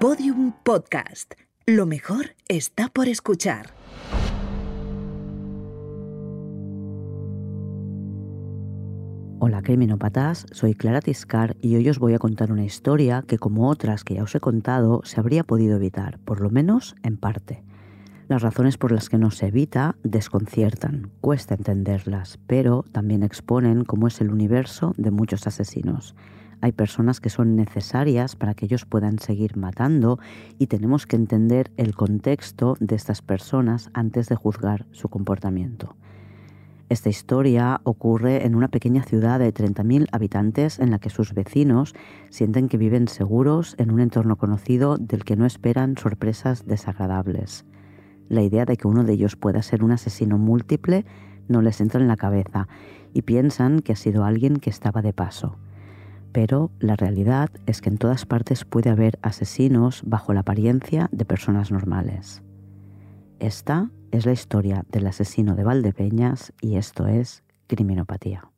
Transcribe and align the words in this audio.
Podium 0.00 0.54
Podcast. 0.62 1.34
Lo 1.66 1.84
mejor 1.84 2.34
está 2.48 2.88
por 2.88 3.06
escuchar. 3.06 3.74
Hola 9.40 9.60
criminópatas, 9.60 10.46
soy 10.52 10.74
Clara 10.74 11.02
Tiscar 11.02 11.54
y 11.60 11.76
hoy 11.76 11.86
os 11.90 11.98
voy 11.98 12.14
a 12.14 12.18
contar 12.18 12.50
una 12.50 12.64
historia 12.64 13.24
que 13.28 13.36
como 13.36 13.68
otras 13.68 14.02
que 14.02 14.14
ya 14.14 14.22
os 14.22 14.34
he 14.34 14.40
contado 14.40 15.02
se 15.04 15.20
habría 15.20 15.44
podido 15.44 15.76
evitar, 15.76 16.18
por 16.20 16.40
lo 16.40 16.48
menos 16.48 16.96
en 17.02 17.18
parte. 17.18 17.62
Las 18.26 18.40
razones 18.40 18.78
por 18.78 18.92
las 18.92 19.10
que 19.10 19.18
no 19.18 19.30
se 19.30 19.48
evita 19.48 19.96
desconciertan, 20.02 21.10
cuesta 21.20 21.56
entenderlas, 21.56 22.38
pero 22.46 22.86
también 22.90 23.22
exponen 23.22 23.84
cómo 23.84 24.06
es 24.06 24.18
el 24.22 24.30
universo 24.30 24.94
de 24.96 25.10
muchos 25.10 25.46
asesinos 25.46 26.14
hay 26.60 26.72
personas 26.72 27.20
que 27.20 27.30
son 27.30 27.56
necesarias 27.56 28.36
para 28.36 28.54
que 28.54 28.66
ellos 28.66 28.84
puedan 28.84 29.18
seguir 29.18 29.56
matando 29.56 30.18
y 30.58 30.66
tenemos 30.66 31.06
que 31.06 31.16
entender 31.16 31.70
el 31.76 31.94
contexto 31.94 32.76
de 32.80 32.96
estas 32.96 33.22
personas 33.22 33.90
antes 33.94 34.28
de 34.28 34.36
juzgar 34.36 34.86
su 34.92 35.08
comportamiento. 35.08 35.96
Esta 36.88 37.08
historia 37.08 37.80
ocurre 37.84 38.44
en 38.44 38.56
una 38.56 38.66
pequeña 38.66 39.04
ciudad 39.04 39.38
de 39.38 39.54
30.000 39.54 40.08
habitantes 40.10 40.80
en 40.80 40.90
la 40.90 40.98
que 40.98 41.08
sus 41.08 41.34
vecinos 41.34 41.94
sienten 42.30 42.68
que 42.68 42.78
viven 42.78 43.06
seguros 43.06 43.76
en 43.78 43.92
un 43.92 44.00
entorno 44.00 44.36
conocido 44.36 44.98
del 44.98 45.24
que 45.24 45.36
no 45.36 45.46
esperan 45.46 45.96
sorpresas 45.96 46.66
desagradables. 46.66 47.64
La 48.28 48.42
idea 48.42 48.64
de 48.64 48.76
que 48.76 48.88
uno 48.88 49.04
de 49.04 49.12
ellos 49.12 49.36
pueda 49.36 49.62
ser 49.62 49.84
un 49.84 49.92
asesino 49.92 50.36
múltiple 50.36 51.06
no 51.46 51.62
les 51.62 51.80
entra 51.80 52.00
en 52.00 52.08
la 52.08 52.16
cabeza 52.16 52.66
y 53.14 53.22
piensan 53.22 53.80
que 53.80 53.92
ha 53.92 53.96
sido 53.96 54.24
alguien 54.24 54.56
que 54.56 54.70
estaba 54.70 55.00
de 55.00 55.12
paso 55.12 55.58
pero 56.32 56.70
la 56.78 56.96
realidad 56.96 57.50
es 57.66 57.80
que 57.80 57.88
en 57.88 57.98
todas 57.98 58.26
partes 58.26 58.64
puede 58.64 58.90
haber 58.90 59.18
asesinos 59.22 60.02
bajo 60.04 60.32
la 60.32 60.40
apariencia 60.40 61.08
de 61.12 61.24
personas 61.24 61.70
normales. 61.70 62.42
Esta 63.38 63.90
es 64.10 64.26
la 64.26 64.32
historia 64.32 64.84
del 64.90 65.06
asesino 65.06 65.54
de 65.54 65.64
Valdepeñas 65.64 66.52
y 66.60 66.76
esto 66.76 67.06
es 67.06 67.42
Criminopatía. 67.66 68.50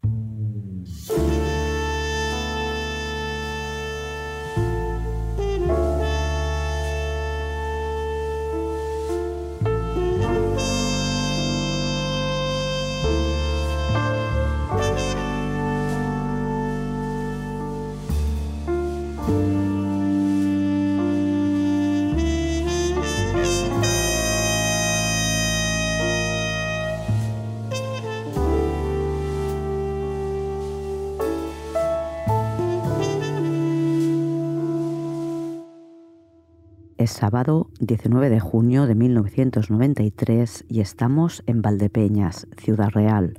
Sábado 37.23 37.71
19 37.79 38.31
de 38.31 38.41
junio 38.41 38.89
de 38.89 38.97
1993 38.97 40.65
y 40.69 40.81
estamos 40.81 41.45
en 41.47 41.63
Valdepeñas, 41.63 42.49
Ciudad 42.57 42.89
Real. 42.91 43.39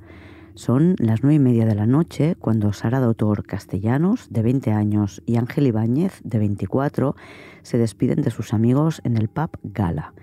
Son 0.56 0.96
las 1.00 1.22
nueve 1.22 1.36
y 1.36 1.40
media 1.40 1.66
de 1.66 1.76
la 1.76 1.86
noche 1.86 2.38
cuando 2.40 2.72
Sara 2.72 3.02
Doctor 3.02 3.46
Castellanos, 3.46 4.28
de 4.30 4.42
20 4.42 4.72
años, 4.72 5.22
y 5.26 5.36
Ángel 5.36 5.68
Ibáñez, 5.68 6.22
de 6.24 6.40
24, 6.40 7.18
se 7.62 7.78
despiden 7.78 8.22
de 8.22 8.32
sus 8.32 8.54
amigos 8.54 9.02
en 9.04 9.18
el 9.18 9.28
pub 9.28 9.50
Gala. 9.64 10.14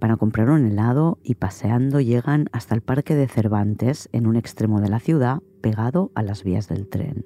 Para 0.00 0.16
comprar 0.16 0.50
un 0.50 0.66
helado 0.66 1.18
y 1.22 1.36
paseando 1.36 2.00
llegan 2.00 2.48
hasta 2.50 2.74
el 2.74 2.80
Parque 2.80 3.14
de 3.14 3.28
Cervantes, 3.28 4.08
en 4.10 4.26
un 4.26 4.34
extremo 4.34 4.80
de 4.80 4.88
la 4.88 4.98
ciudad, 4.98 5.40
pegado 5.60 6.10
a 6.16 6.24
las 6.24 6.42
vías 6.42 6.66
del 6.66 6.88
tren. 6.88 7.24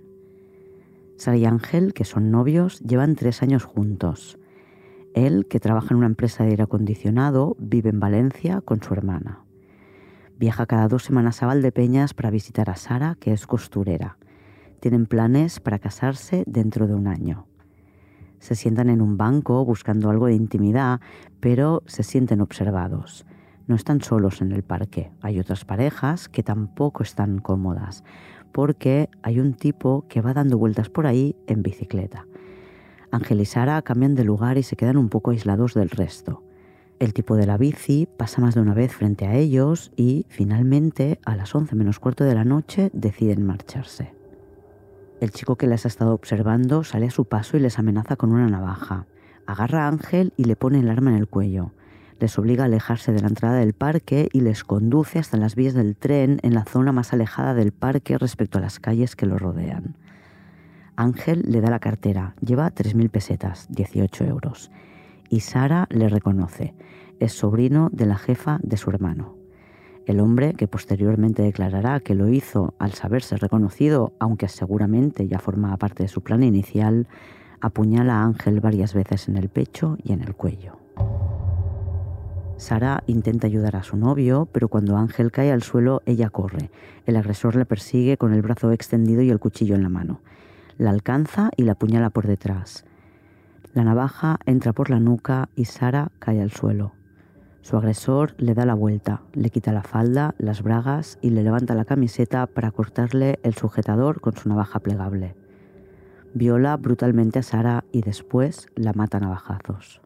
Sara 1.16 1.38
y 1.38 1.46
Ángel, 1.46 1.94
que 1.94 2.04
son 2.04 2.30
novios, 2.30 2.78
llevan 2.80 3.14
tres 3.14 3.42
años 3.42 3.64
juntos. 3.64 4.38
Él, 5.14 5.46
que 5.48 5.60
trabaja 5.60 5.88
en 5.90 5.98
una 5.98 6.06
empresa 6.06 6.44
de 6.44 6.50
aire 6.50 6.62
acondicionado, 6.62 7.56
vive 7.58 7.90
en 7.90 8.00
Valencia 8.00 8.60
con 8.60 8.82
su 8.82 8.92
hermana. 8.94 9.44
Viaja 10.38 10.66
cada 10.66 10.86
dos 10.86 11.02
semanas 11.02 11.42
a 11.42 11.46
Valdepeñas 11.46 12.14
para 12.14 12.30
visitar 12.30 12.70
a 12.70 12.76
Sara, 12.76 13.16
que 13.18 13.32
es 13.32 13.46
costurera. 13.46 14.18
Tienen 14.78 15.06
planes 15.06 15.58
para 15.58 15.80
casarse 15.80 16.44
dentro 16.46 16.86
de 16.86 16.94
un 16.94 17.08
año. 17.08 17.48
Se 18.38 18.54
sientan 18.54 18.88
en 18.88 19.02
un 19.02 19.16
banco 19.16 19.64
buscando 19.64 20.10
algo 20.10 20.26
de 20.26 20.34
intimidad, 20.34 21.00
pero 21.40 21.82
se 21.86 22.04
sienten 22.04 22.40
observados. 22.40 23.26
No 23.66 23.74
están 23.74 24.00
solos 24.00 24.40
en 24.40 24.52
el 24.52 24.62
parque. 24.62 25.10
Hay 25.22 25.40
otras 25.40 25.64
parejas 25.64 26.28
que 26.28 26.44
tampoco 26.44 27.02
están 27.02 27.40
cómodas, 27.40 28.04
porque 28.52 29.10
hay 29.24 29.40
un 29.40 29.54
tipo 29.54 30.06
que 30.08 30.20
va 30.20 30.34
dando 30.34 30.56
vueltas 30.56 30.88
por 30.88 31.08
ahí 31.08 31.34
en 31.48 31.62
bicicleta. 31.64 32.27
Ángel 33.10 33.40
y 33.40 33.44
Sara 33.44 33.80
cambian 33.82 34.14
de 34.14 34.24
lugar 34.24 34.58
y 34.58 34.62
se 34.62 34.76
quedan 34.76 34.96
un 34.96 35.08
poco 35.08 35.30
aislados 35.30 35.74
del 35.74 35.90
resto. 35.90 36.42
El 36.98 37.14
tipo 37.14 37.36
de 37.36 37.46
la 37.46 37.56
bici 37.56 38.08
pasa 38.16 38.40
más 38.40 38.54
de 38.54 38.60
una 38.60 38.74
vez 38.74 38.92
frente 38.92 39.26
a 39.26 39.34
ellos 39.36 39.92
y, 39.96 40.26
finalmente, 40.28 41.20
a 41.24 41.36
las 41.36 41.54
11 41.54 41.76
menos 41.76 42.00
cuarto 42.00 42.24
de 42.24 42.34
la 42.34 42.44
noche, 42.44 42.90
deciden 42.92 43.46
marcharse. 43.46 44.12
El 45.20 45.30
chico 45.30 45.56
que 45.56 45.66
les 45.66 45.84
ha 45.84 45.88
estado 45.88 46.12
observando 46.12 46.84
sale 46.84 47.06
a 47.06 47.10
su 47.10 47.24
paso 47.24 47.56
y 47.56 47.60
les 47.60 47.78
amenaza 47.78 48.16
con 48.16 48.32
una 48.32 48.48
navaja. 48.48 49.06
Agarra 49.46 49.84
a 49.84 49.88
Ángel 49.88 50.32
y 50.36 50.44
le 50.44 50.56
pone 50.56 50.80
el 50.80 50.90
arma 50.90 51.10
en 51.10 51.16
el 51.16 51.28
cuello. 51.28 51.72
Les 52.20 52.36
obliga 52.38 52.64
a 52.64 52.66
alejarse 52.66 53.12
de 53.12 53.20
la 53.20 53.28
entrada 53.28 53.58
del 53.58 53.74
parque 53.74 54.28
y 54.32 54.40
les 54.40 54.64
conduce 54.64 55.20
hasta 55.20 55.36
las 55.36 55.54
vías 55.54 55.74
del 55.74 55.96
tren 55.96 56.40
en 56.42 56.52
la 56.52 56.64
zona 56.64 56.90
más 56.90 57.12
alejada 57.12 57.54
del 57.54 57.72
parque 57.72 58.18
respecto 58.18 58.58
a 58.58 58.60
las 58.60 58.80
calles 58.80 59.14
que 59.14 59.26
lo 59.26 59.38
rodean. 59.38 59.96
Ángel 60.98 61.44
le 61.46 61.60
da 61.60 61.70
la 61.70 61.78
cartera, 61.78 62.34
lleva 62.44 62.74
3.000 62.74 63.08
pesetas, 63.08 63.68
18 63.70 64.24
euros. 64.24 64.72
Y 65.30 65.40
Sara 65.40 65.86
le 65.90 66.08
reconoce, 66.08 66.74
es 67.20 67.32
sobrino 67.32 67.88
de 67.92 68.04
la 68.04 68.18
jefa 68.18 68.58
de 68.64 68.76
su 68.76 68.90
hermano. 68.90 69.36
El 70.06 70.18
hombre, 70.18 70.54
que 70.54 70.66
posteriormente 70.66 71.42
declarará 71.42 72.00
que 72.00 72.16
lo 72.16 72.28
hizo 72.28 72.74
al 72.80 72.94
saberse 72.94 73.36
reconocido, 73.36 74.12
aunque 74.18 74.48
seguramente 74.48 75.28
ya 75.28 75.38
formaba 75.38 75.76
parte 75.76 76.02
de 76.02 76.08
su 76.08 76.22
plan 76.22 76.42
inicial, 76.42 77.06
apuñala 77.60 78.16
a 78.16 78.24
Ángel 78.24 78.58
varias 78.58 78.92
veces 78.92 79.28
en 79.28 79.36
el 79.36 79.50
pecho 79.50 79.98
y 80.02 80.12
en 80.12 80.22
el 80.22 80.34
cuello. 80.34 80.78
Sara 82.56 83.04
intenta 83.06 83.46
ayudar 83.46 83.76
a 83.76 83.84
su 83.84 83.96
novio, 83.96 84.48
pero 84.50 84.66
cuando 84.66 84.96
Ángel 84.96 85.30
cae 85.30 85.52
al 85.52 85.62
suelo, 85.62 86.02
ella 86.06 86.28
corre. 86.28 86.72
El 87.06 87.14
agresor 87.14 87.54
le 87.54 87.66
persigue 87.66 88.16
con 88.16 88.34
el 88.34 88.42
brazo 88.42 88.72
extendido 88.72 89.22
y 89.22 89.30
el 89.30 89.38
cuchillo 89.38 89.76
en 89.76 89.84
la 89.84 89.90
mano 89.90 90.22
la 90.78 90.90
alcanza 90.90 91.50
y 91.56 91.64
la 91.64 91.72
apuñala 91.72 92.10
por 92.10 92.26
detrás. 92.26 92.84
La 93.74 93.84
navaja 93.84 94.38
entra 94.46 94.72
por 94.72 94.90
la 94.90 95.00
nuca 95.00 95.50
y 95.54 95.66
Sara 95.66 96.10
cae 96.18 96.40
al 96.40 96.50
suelo. 96.50 96.92
Su 97.60 97.76
agresor 97.76 98.34
le 98.38 98.54
da 98.54 98.64
la 98.64 98.74
vuelta, 98.74 99.22
le 99.34 99.50
quita 99.50 99.72
la 99.72 99.82
falda, 99.82 100.34
las 100.38 100.62
bragas 100.62 101.18
y 101.20 101.30
le 101.30 101.42
levanta 101.42 101.74
la 101.74 101.84
camiseta 101.84 102.46
para 102.46 102.70
cortarle 102.70 103.38
el 103.42 103.54
sujetador 103.54 104.20
con 104.20 104.34
su 104.36 104.48
navaja 104.48 104.78
plegable. 104.78 105.34
Viola 106.32 106.76
brutalmente 106.76 107.40
a 107.40 107.42
Sara 107.42 107.84
y 107.92 108.02
después 108.02 108.68
la 108.74 108.92
mata 108.92 109.18
a 109.18 109.20
navajazos. 109.20 110.00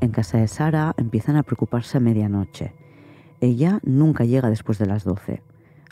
En 0.00 0.10
casa 0.10 0.38
de 0.38 0.48
Sara 0.48 0.94
empiezan 0.98 1.36
a 1.36 1.42
preocuparse 1.42 1.96
a 1.96 2.00
medianoche. 2.00 2.74
Ella 3.40 3.80
nunca 3.84 4.24
llega 4.24 4.50
después 4.50 4.78
de 4.78 4.86
las 4.86 5.04
doce. 5.04 5.42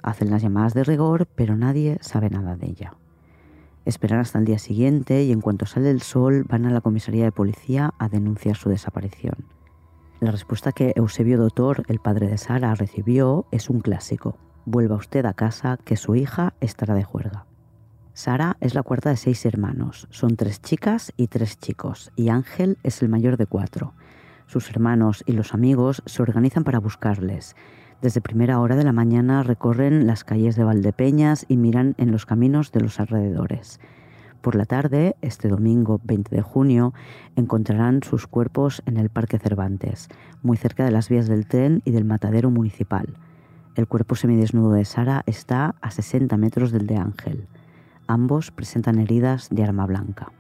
Hacen 0.05 0.31
las 0.31 0.43
llamadas 0.43 0.75
de 0.75 0.85
rigor, 0.85 1.27
pero 1.35 1.57
nadie 1.57 1.97
sabe 2.03 2.29
nada 2.29 2.57
de 2.57 2.67
ella. 2.67 2.93
Esperan 3.87 4.21
hasta 4.21 4.39
el 4.39 4.45
día 4.45 4.59
siguiente 4.59 5.25
y 5.25 5.33
en 5.33 5.41
cuanto 5.41 5.65
sale 5.65 5.91
el 5.91 6.03
sol 6.03 6.45
van 6.47 6.67
a 6.67 6.71
la 6.71 6.83
comisaría 6.83 7.25
de 7.25 7.33
policía 7.33 7.95
a 7.99 8.11
denunciar 8.11 8.55
su 8.55 8.69
desaparición. 8.69 9.47
La 10.21 10.31
respuesta 10.31 10.73
que 10.73 10.93
Eusebio 10.95 11.39
Dotor, 11.39 11.85
el 11.89 12.01
padre 12.01 12.29
de 12.29 12.37
Sara, 12.37 12.75
recibió 12.75 13.47
es 13.51 13.71
un 13.71 13.81
clásico. 13.81 14.37
Vuelva 14.67 14.97
usted 14.97 15.25
a 15.25 15.33
casa 15.33 15.79
que 15.83 15.97
su 15.97 16.15
hija 16.17 16.53
estará 16.61 16.95
de 16.95 17.05
juerga. 17.05 17.47
Sara 18.13 18.59
es 18.61 18.75
la 18.75 18.83
cuarta 18.83 19.09
de 19.09 19.17
seis 19.17 19.47
hermanos, 19.47 20.07
son 20.11 20.37
tres 20.37 20.61
chicas 20.61 21.15
y 21.17 21.29
tres 21.29 21.59
chicos, 21.59 22.13
y 22.15 22.29
Ángel 22.29 22.77
es 22.83 23.01
el 23.01 23.09
mayor 23.09 23.39
de 23.39 23.47
cuatro. 23.47 23.95
Sus 24.47 24.69
hermanos 24.69 25.25
y 25.25 25.33
los 25.33 25.55
amigos 25.55 26.03
se 26.05 26.21
organizan 26.21 26.63
para 26.63 26.79
buscarles, 26.79 27.57
desde 28.05 28.21
primera 28.21 28.61
hora 28.61 28.77
de 28.77 28.85
la 28.85 28.93
mañana 28.93 29.43
recorren 29.43 30.07
las 30.07 30.25
calles 30.25 30.57
de 30.57 30.65
Valdepeñas 30.65 31.47
y 31.49 31.57
miran 31.57 31.95
en 31.97 32.13
los 32.13 32.27
caminos 32.27 32.71
de 32.71 32.83
los 32.83 33.01
alrededores. 33.01 33.81
Por 34.43 34.57
la 34.57 34.67
tarde, 34.67 35.17
este 35.23 35.49
domingo 35.49 36.03
20 36.05 36.37
de 36.37 36.43
junio, 36.43 36.93
encontrarán 37.35 38.03
sus 38.03 38.27
cuerpos 38.27 38.83
en 38.85 38.99
el 38.99 39.09
Parque 39.09 39.39
Cervantes, 39.39 40.09
muy 40.43 40.59
cerca 40.59 40.85
de 40.85 40.91
las 40.91 41.09
vías 41.09 41.29
del 41.29 41.47
tren 41.47 41.81
y 41.87 41.93
del 41.93 42.05
matadero 42.05 42.51
municipal. 42.51 43.07
El 43.75 43.89
cuerpo 43.89 44.17
semidesnudo 44.17 44.73
de 44.73 44.85
Sara 44.85 45.23
está 45.25 45.75
a 45.81 45.91
60 45.91 46.37
metros 46.37 46.73
del 46.73 46.87
de 46.87 46.99
Ángel. 46.99 47.49
Ambos 48.07 48.51
presentan 48.51 48.99
heridas 48.99 49.49
de 49.51 49.65
arma 49.65 49.87
blanca. 49.87 50.31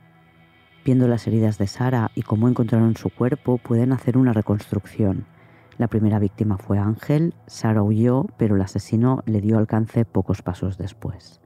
Viendo 0.84 1.08
las 1.08 1.26
heridas 1.26 1.56
de 1.56 1.66
Sara 1.66 2.10
y 2.14 2.20
cómo 2.24 2.46
encontraron 2.46 2.94
su 2.94 3.08
cuerpo, 3.08 3.56
pueden 3.56 3.94
hacer 3.94 4.18
una 4.18 4.34
reconstrucción. 4.34 5.24
La 5.76 5.88
primera 5.88 6.20
víctima 6.20 6.56
fue 6.56 6.78
Ángel, 6.78 7.34
Sara 7.46 7.82
huyó, 7.82 8.26
pero 8.36 8.54
el 8.54 8.62
asesino 8.62 9.22
le 9.26 9.40
dio 9.40 9.58
alcance 9.58 10.04
pocos 10.04 10.40
pasos 10.40 10.78
después. 10.78 11.40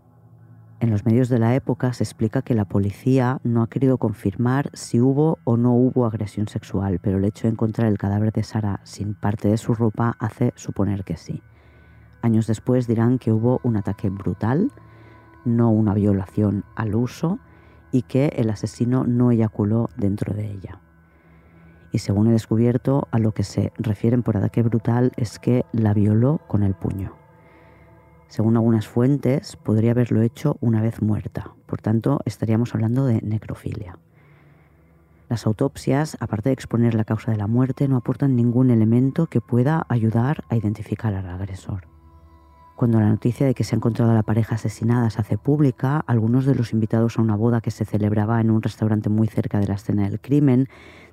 En 0.80 0.90
los 0.90 1.06
medios 1.06 1.28
de 1.28 1.38
la 1.38 1.54
época 1.54 1.92
se 1.92 2.04
explica 2.04 2.42
que 2.42 2.54
la 2.54 2.66
policía 2.66 3.40
no 3.42 3.62
ha 3.62 3.68
querido 3.68 3.96
confirmar 3.98 4.70
si 4.74 5.00
hubo 5.00 5.38
o 5.44 5.56
no 5.56 5.74
hubo 5.74 6.04
agresión 6.04 6.46
sexual, 6.46 7.00
pero 7.02 7.18
el 7.18 7.24
hecho 7.24 7.48
de 7.48 7.52
encontrar 7.52 7.88
el 7.88 7.98
cadáver 7.98 8.32
de 8.32 8.44
Sara 8.44 8.80
sin 8.84 9.14
parte 9.14 9.48
de 9.48 9.56
su 9.56 9.74
ropa 9.74 10.14
hace 10.20 10.52
suponer 10.56 11.04
que 11.04 11.16
sí. 11.16 11.42
Años 12.20 12.46
después 12.46 12.86
dirán 12.86 13.18
que 13.18 13.32
hubo 13.32 13.60
un 13.64 13.76
ataque 13.76 14.10
brutal, 14.10 14.70
no 15.44 15.70
una 15.70 15.94
violación 15.94 16.64
al 16.76 16.94
uso, 16.94 17.38
y 17.90 18.02
que 18.02 18.26
el 18.36 18.50
asesino 18.50 19.04
no 19.04 19.30
eyaculó 19.30 19.88
dentro 19.96 20.34
de 20.34 20.50
ella. 20.50 20.80
Y 21.92 21.98
según 21.98 22.28
he 22.28 22.32
descubierto, 22.32 23.08
a 23.10 23.18
lo 23.18 23.32
que 23.32 23.44
se 23.44 23.72
refieren 23.78 24.22
por 24.22 24.36
ataque 24.36 24.62
brutal 24.62 25.12
es 25.16 25.38
que 25.38 25.64
la 25.72 25.94
violó 25.94 26.40
con 26.46 26.62
el 26.62 26.74
puño. 26.74 27.14
Según 28.28 28.56
algunas 28.56 28.86
fuentes, 28.86 29.56
podría 29.56 29.92
haberlo 29.92 30.20
hecho 30.20 30.58
una 30.60 30.82
vez 30.82 31.00
muerta, 31.00 31.54
por 31.66 31.80
tanto 31.80 32.20
estaríamos 32.26 32.74
hablando 32.74 33.06
de 33.06 33.22
necrofilia. 33.22 33.98
Las 35.30 35.46
autopsias, 35.46 36.16
aparte 36.20 36.50
de 36.50 36.54
exponer 36.54 36.94
la 36.94 37.04
causa 37.04 37.30
de 37.30 37.38
la 37.38 37.46
muerte, 37.46 37.88
no 37.88 37.96
aportan 37.96 38.36
ningún 38.36 38.70
elemento 38.70 39.26
que 39.26 39.40
pueda 39.40 39.84
ayudar 39.88 40.44
a 40.48 40.56
identificar 40.56 41.14
al 41.14 41.28
agresor. 41.28 41.97
Cuando 42.78 43.00
la 43.00 43.08
noticia 43.08 43.44
de 43.44 43.54
que 43.54 43.64
se 43.64 43.74
ha 43.74 43.78
encontrado 43.78 44.12
a 44.12 44.14
la 44.14 44.22
pareja 44.22 44.54
asesinada 44.54 45.10
se 45.10 45.20
hace 45.20 45.36
pública, 45.36 46.04
algunos 46.06 46.46
de 46.46 46.54
los 46.54 46.72
invitados 46.72 47.18
a 47.18 47.22
una 47.22 47.34
boda 47.34 47.60
que 47.60 47.72
se 47.72 47.84
celebraba 47.84 48.40
en 48.40 48.52
un 48.52 48.62
restaurante 48.62 49.08
muy 49.08 49.26
cerca 49.26 49.58
de 49.58 49.66
la 49.66 49.74
escena 49.74 50.08
del 50.08 50.20
crimen 50.20 50.68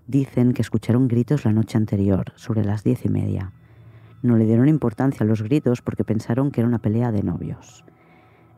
dicen 0.06 0.54
que 0.54 0.62
escucharon 0.62 1.08
gritos 1.08 1.44
la 1.44 1.54
noche 1.54 1.80
anterior, 1.80 2.34
sobre 2.36 2.64
las 2.64 2.84
diez 2.84 3.04
y 3.04 3.10
media. 3.10 3.52
No 4.22 4.38
le 4.38 4.46
dieron 4.46 4.70
importancia 4.70 5.24
a 5.24 5.28
los 5.28 5.42
gritos 5.42 5.82
porque 5.82 6.04
pensaron 6.04 6.52
que 6.52 6.62
era 6.62 6.68
una 6.68 6.78
pelea 6.78 7.12
de 7.12 7.24
novios. 7.24 7.84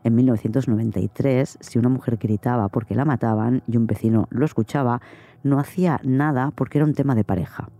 En 0.04 0.14
1993, 0.14 1.56
si 1.62 1.78
una 1.78 1.88
mujer 1.88 2.18
gritaba 2.18 2.68
porque 2.68 2.94
la 2.94 3.06
mataban 3.06 3.62
y 3.66 3.78
un 3.78 3.86
vecino 3.86 4.28
lo 4.28 4.44
escuchaba, 4.44 5.00
no 5.42 5.58
hacía 5.58 5.98
nada 6.04 6.50
porque 6.50 6.76
era 6.76 6.84
un 6.84 6.92
tema 6.92 7.14
de 7.14 7.24
pareja. 7.24 7.70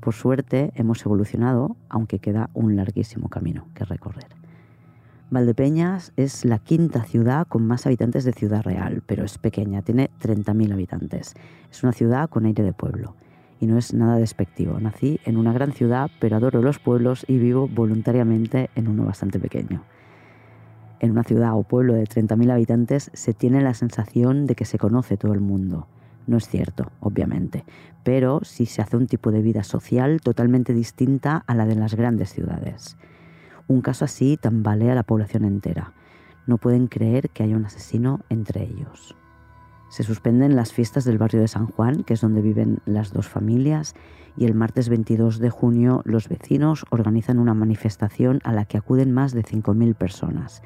Por 0.00 0.14
suerte 0.14 0.72
hemos 0.74 1.06
evolucionado, 1.06 1.76
aunque 1.88 2.18
queda 2.18 2.50
un 2.54 2.74
larguísimo 2.74 3.28
camino 3.28 3.68
que 3.72 3.84
recorrer. 3.84 4.43
Valdepeñas 5.34 6.12
es 6.16 6.44
la 6.44 6.60
quinta 6.60 7.02
ciudad 7.02 7.48
con 7.48 7.66
más 7.66 7.86
habitantes 7.86 8.22
de 8.22 8.32
Ciudad 8.32 8.62
Real, 8.62 9.02
pero 9.04 9.24
es 9.24 9.36
pequeña, 9.36 9.82
tiene 9.82 10.10
30.000 10.22 10.72
habitantes. 10.72 11.34
Es 11.72 11.82
una 11.82 11.92
ciudad 11.92 12.30
con 12.30 12.46
aire 12.46 12.62
de 12.62 12.72
pueblo 12.72 13.16
y 13.58 13.66
no 13.66 13.76
es 13.76 13.92
nada 13.92 14.18
despectivo. 14.18 14.78
Nací 14.78 15.18
en 15.24 15.36
una 15.36 15.52
gran 15.52 15.72
ciudad, 15.72 16.08
pero 16.20 16.36
adoro 16.36 16.62
los 16.62 16.78
pueblos 16.78 17.24
y 17.26 17.38
vivo 17.38 17.66
voluntariamente 17.66 18.70
en 18.76 18.86
uno 18.86 19.06
bastante 19.06 19.40
pequeño. 19.40 19.82
En 21.00 21.10
una 21.10 21.24
ciudad 21.24 21.58
o 21.58 21.64
pueblo 21.64 21.94
de 21.94 22.04
30.000 22.04 22.52
habitantes 22.52 23.10
se 23.12 23.34
tiene 23.34 23.60
la 23.60 23.74
sensación 23.74 24.46
de 24.46 24.54
que 24.54 24.64
se 24.64 24.78
conoce 24.78 25.16
todo 25.16 25.32
el 25.32 25.40
mundo. 25.40 25.88
No 26.28 26.36
es 26.36 26.46
cierto, 26.46 26.92
obviamente, 27.00 27.64
pero 28.04 28.38
sí 28.44 28.66
se 28.66 28.82
hace 28.82 28.96
un 28.96 29.08
tipo 29.08 29.32
de 29.32 29.42
vida 29.42 29.64
social 29.64 30.20
totalmente 30.20 30.72
distinta 30.72 31.42
a 31.44 31.56
la 31.56 31.66
de 31.66 31.74
las 31.74 31.96
grandes 31.96 32.32
ciudades. 32.32 32.96
Un 33.66 33.80
caso 33.80 34.04
así 34.04 34.36
tambalea 34.36 34.92
a 34.92 34.96
la 34.96 35.02
población 35.02 35.44
entera. 35.44 35.92
No 36.46 36.58
pueden 36.58 36.86
creer 36.86 37.30
que 37.30 37.42
haya 37.42 37.56
un 37.56 37.64
asesino 37.64 38.20
entre 38.28 38.62
ellos. 38.62 39.16
Se 39.88 40.02
suspenden 40.02 40.56
las 40.56 40.72
fiestas 40.72 41.04
del 41.04 41.18
barrio 41.18 41.40
de 41.40 41.48
San 41.48 41.66
Juan, 41.66 42.02
que 42.02 42.14
es 42.14 42.20
donde 42.20 42.42
viven 42.42 42.80
las 42.84 43.12
dos 43.12 43.28
familias, 43.28 43.94
y 44.36 44.44
el 44.44 44.54
martes 44.54 44.88
22 44.88 45.38
de 45.38 45.50
junio 45.50 46.02
los 46.04 46.28
vecinos 46.28 46.84
organizan 46.90 47.38
una 47.38 47.54
manifestación 47.54 48.40
a 48.44 48.52
la 48.52 48.64
que 48.64 48.76
acuden 48.76 49.12
más 49.12 49.32
de 49.32 49.44
5.000 49.44 49.94
personas. 49.94 50.62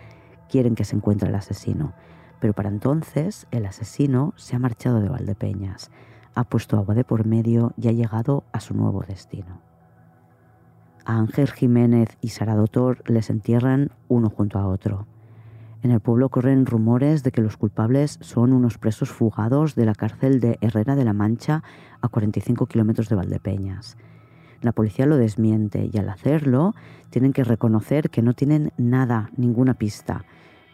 Quieren 0.49 0.75
que 0.75 0.85
se 0.85 0.97
encuentre 0.97 1.29
el 1.29 1.35
asesino, 1.35 1.93
pero 2.41 2.55
para 2.55 2.71
entonces 2.71 3.47
el 3.51 3.67
asesino 3.67 4.33
se 4.37 4.57
ha 4.57 4.59
marchado 4.59 5.01
de 5.01 5.11
Valdepeñas, 5.11 5.91
ha 6.35 6.45
puesto 6.45 6.77
agua 6.77 6.95
de 6.95 7.05
por 7.05 7.27
medio 7.27 7.75
y 7.77 7.89
ha 7.89 7.93
llegado 7.93 8.45
a 8.53 8.61
su 8.61 8.75
nuevo 8.75 9.05
destino. 9.07 9.68
A 11.09 11.17
Ángel 11.17 11.51
Jiménez 11.51 12.19
y 12.21 12.29
Sara 12.29 12.55
Dotor 12.55 13.03
les 13.11 13.31
entierran 13.31 13.93
uno 14.09 14.29
junto 14.29 14.59
a 14.59 14.69
otro. 14.69 15.07
En 15.83 15.91
el 15.91 16.01
pueblo 16.01 16.29
corren 16.29 16.67
rumores 16.67 17.23
de 17.23 17.33
que 17.33 17.41
los 17.41 17.57
culpables 17.57 18.19
son 18.21 18.53
unos 18.53 18.77
presos 18.77 19.09
fugados 19.09 19.75
de 19.75 19.87
la 19.87 19.95
cárcel 19.95 20.39
de 20.39 20.59
Herrera 20.61 20.97
de 20.97 21.07
la 21.07 21.15
Mancha 21.15 21.63
a 22.03 22.09
45 22.09 22.67
kilómetros 22.67 23.09
de 23.09 23.17
Valdepeñas. 23.17 23.97
La 24.61 24.73
policía 24.73 25.07
lo 25.07 25.17
desmiente 25.17 25.89
y 25.91 25.97
al 25.97 26.11
hacerlo 26.11 26.75
tienen 27.09 27.33
que 27.33 27.43
reconocer 27.43 28.11
que 28.11 28.21
no 28.21 28.35
tienen 28.35 28.75
nada, 28.77 29.31
ninguna 29.35 29.73
pista. 29.73 30.27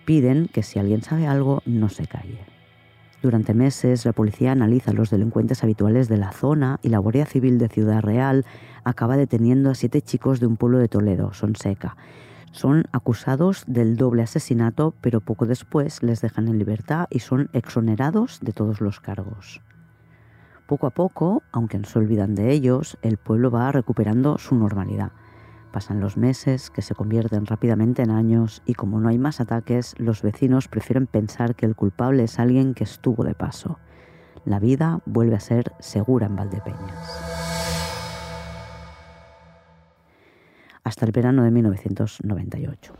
Piden 0.04 0.48
que 0.52 0.64
si 0.64 0.80
alguien 0.80 1.02
sabe 1.02 1.28
algo 1.28 1.62
no 1.64 1.88
se 1.88 2.08
calle. 2.08 2.53
Durante 3.24 3.54
meses, 3.54 4.04
la 4.04 4.12
policía 4.12 4.52
analiza 4.52 4.92
los 4.92 5.08
delincuentes 5.08 5.64
habituales 5.64 6.08
de 6.08 6.18
la 6.18 6.30
zona 6.32 6.78
y 6.82 6.90
la 6.90 6.98
Guardia 6.98 7.24
Civil 7.24 7.56
de 7.56 7.70
Ciudad 7.70 8.02
Real 8.02 8.44
acaba 8.84 9.16
deteniendo 9.16 9.70
a 9.70 9.74
siete 9.74 10.02
chicos 10.02 10.40
de 10.40 10.46
un 10.46 10.58
pueblo 10.58 10.76
de 10.76 10.88
Toledo, 10.88 11.32
Sonseca. 11.32 11.96
Son 12.52 12.84
acusados 12.92 13.64
del 13.66 13.96
doble 13.96 14.24
asesinato, 14.24 14.92
pero 15.00 15.22
poco 15.22 15.46
después 15.46 16.02
les 16.02 16.20
dejan 16.20 16.48
en 16.48 16.58
libertad 16.58 17.06
y 17.08 17.20
son 17.20 17.48
exonerados 17.54 18.40
de 18.42 18.52
todos 18.52 18.82
los 18.82 19.00
cargos. 19.00 19.62
Poco 20.66 20.86
a 20.86 20.90
poco, 20.90 21.42
aunque 21.50 21.78
no 21.78 21.86
se 21.86 21.98
olvidan 21.98 22.34
de 22.34 22.52
ellos, 22.52 22.98
el 23.00 23.16
pueblo 23.16 23.50
va 23.50 23.72
recuperando 23.72 24.36
su 24.36 24.54
normalidad. 24.54 25.12
Pasan 25.74 25.98
los 25.98 26.16
meses, 26.16 26.70
que 26.70 26.82
se 26.82 26.94
convierten 26.94 27.46
rápidamente 27.46 28.02
en 28.02 28.12
años, 28.12 28.62
y 28.64 28.74
como 28.74 29.00
no 29.00 29.08
hay 29.08 29.18
más 29.18 29.40
ataques, 29.40 29.96
los 29.98 30.22
vecinos 30.22 30.68
prefieren 30.68 31.08
pensar 31.08 31.56
que 31.56 31.66
el 31.66 31.74
culpable 31.74 32.22
es 32.22 32.38
alguien 32.38 32.74
que 32.74 32.84
estuvo 32.84 33.24
de 33.24 33.34
paso. 33.34 33.80
La 34.44 34.60
vida 34.60 35.00
vuelve 35.04 35.34
a 35.34 35.40
ser 35.40 35.72
segura 35.80 36.26
en 36.26 36.36
Valdepeñas. 36.36 37.24
Hasta 40.84 41.06
el 41.06 41.10
verano 41.10 41.42
de 41.42 41.50
1998. 41.50 42.94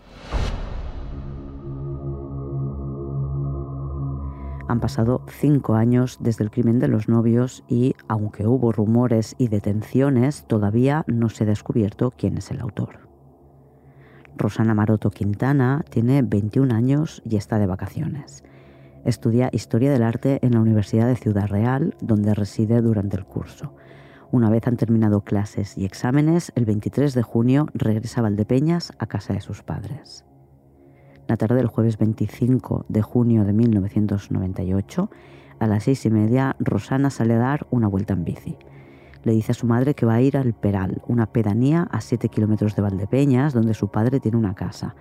Han 4.67 4.81
pasado 4.81 5.23
cinco 5.29 5.75
años 5.75 6.19
desde 6.21 6.43
el 6.43 6.51
crimen 6.51 6.79
de 6.79 6.89
los 6.89 7.09
novios 7.09 7.65
y, 7.69 7.94
aunque 8.09 8.47
hubo 8.47 8.73
rumores 8.73 9.35
y 9.37 9.49
detenciones, 9.49 10.47
todavía 10.47 11.05
no 11.06 11.29
se 11.29 11.44
ha 11.44 11.47
descubierto 11.47 12.13
quién 12.17 12.39
es 12.39 12.51
el 12.51 12.61
autor. 12.61 13.01
Rosana 14.37 14.75
Maroto 14.75 15.11
Quintana 15.11 15.85
tiene 15.91 16.23
21 16.23 16.75
años 16.75 17.23
y 17.25 17.37
está 17.37 17.59
de 17.59 17.67
vacaciones. 17.67 18.43
Estudia 19.05 19.51
Historia 19.53 19.93
del 19.93 20.03
Arte 20.03 20.39
en 20.43 20.53
la 20.53 20.61
Universidad 20.61 21.06
de 21.06 21.17
Ciudad 21.17 21.47
Real, 21.47 21.94
donde 22.01 22.35
reside 22.35 22.81
durante 22.81 23.19
el 23.19 23.27
curso. 23.27 23.75
Una 24.33 24.49
vez 24.49 24.67
han 24.67 24.79
terminado 24.79 25.21
clases 25.21 25.77
y 25.77 25.85
exámenes, 25.85 26.53
el 26.56 26.65
23 26.65 27.13
de 27.13 27.23
junio 27.23 27.67
regresa 27.75 28.21
a 28.21 28.23
Valdepeñas 28.23 28.93
a 28.99 29.06
casa 29.06 29.35
de 29.35 29.43
sus 29.43 29.63
padres. 29.63 30.25
La 31.27 31.39
tarde 31.39 31.57
del 31.57 31.69
jueves 31.69 31.97
25 31.97 32.85
de 32.89 33.01
junio 33.01 33.45
de 33.45 33.55
1998, 33.55 35.11
a 35.59 35.67
las 35.67 35.85
seis 35.85 36.05
y 36.05 36.11
media, 36.11 36.55
Rosana 36.59 37.09
sale 37.09 37.35
a 37.35 37.39
dar 37.39 37.67
una 37.71 37.89
vuelta 37.89 38.13
en 38.13 38.25
bici. 38.25 38.59
Le 39.23 39.33
dice 39.33 39.53
a 39.53 39.55
su 39.55 39.67
madre 39.67 39.95
que 39.95 40.05
va 40.05 40.15
a 40.15 40.21
ir 40.21 40.37
al 40.37 40.53
Peral, 40.53 41.01
una 41.09 41.33
pedanía 41.33 41.89
a 41.91 42.03
7 42.03 42.29
kilómetros 42.29 42.77
de 42.77 42.83
Valdepeñas, 42.83 43.55
donde 43.55 43.73
su 43.73 43.89
padre 43.89 44.21
tiene 44.21 44.37
una 44.37 44.55
casa, 44.55 44.97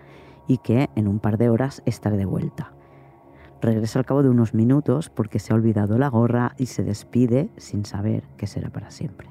y 0.48 0.60
que 0.60 0.90
en 0.96 1.10
un 1.10 1.20
par 1.20 1.38
de 1.38 1.50
horas 1.50 1.84
estará 1.86 2.16
de 2.16 2.26
vuelta. 2.26 2.72
Regresa 3.62 4.00
al 4.00 4.06
cabo 4.06 4.24
de 4.24 4.30
unos 4.30 4.54
minutos 4.54 5.10
porque 5.10 5.40
se 5.40 5.52
ha 5.52 5.58
olvidado 5.58 5.98
la 5.98 6.08
gorra 6.08 6.54
y 6.58 6.68
se 6.68 6.84
despide 6.84 7.50
sin 7.58 7.84
saber 7.84 8.24
que 8.38 8.48
será 8.48 8.70
para 8.70 8.92
siempre. 8.92 9.28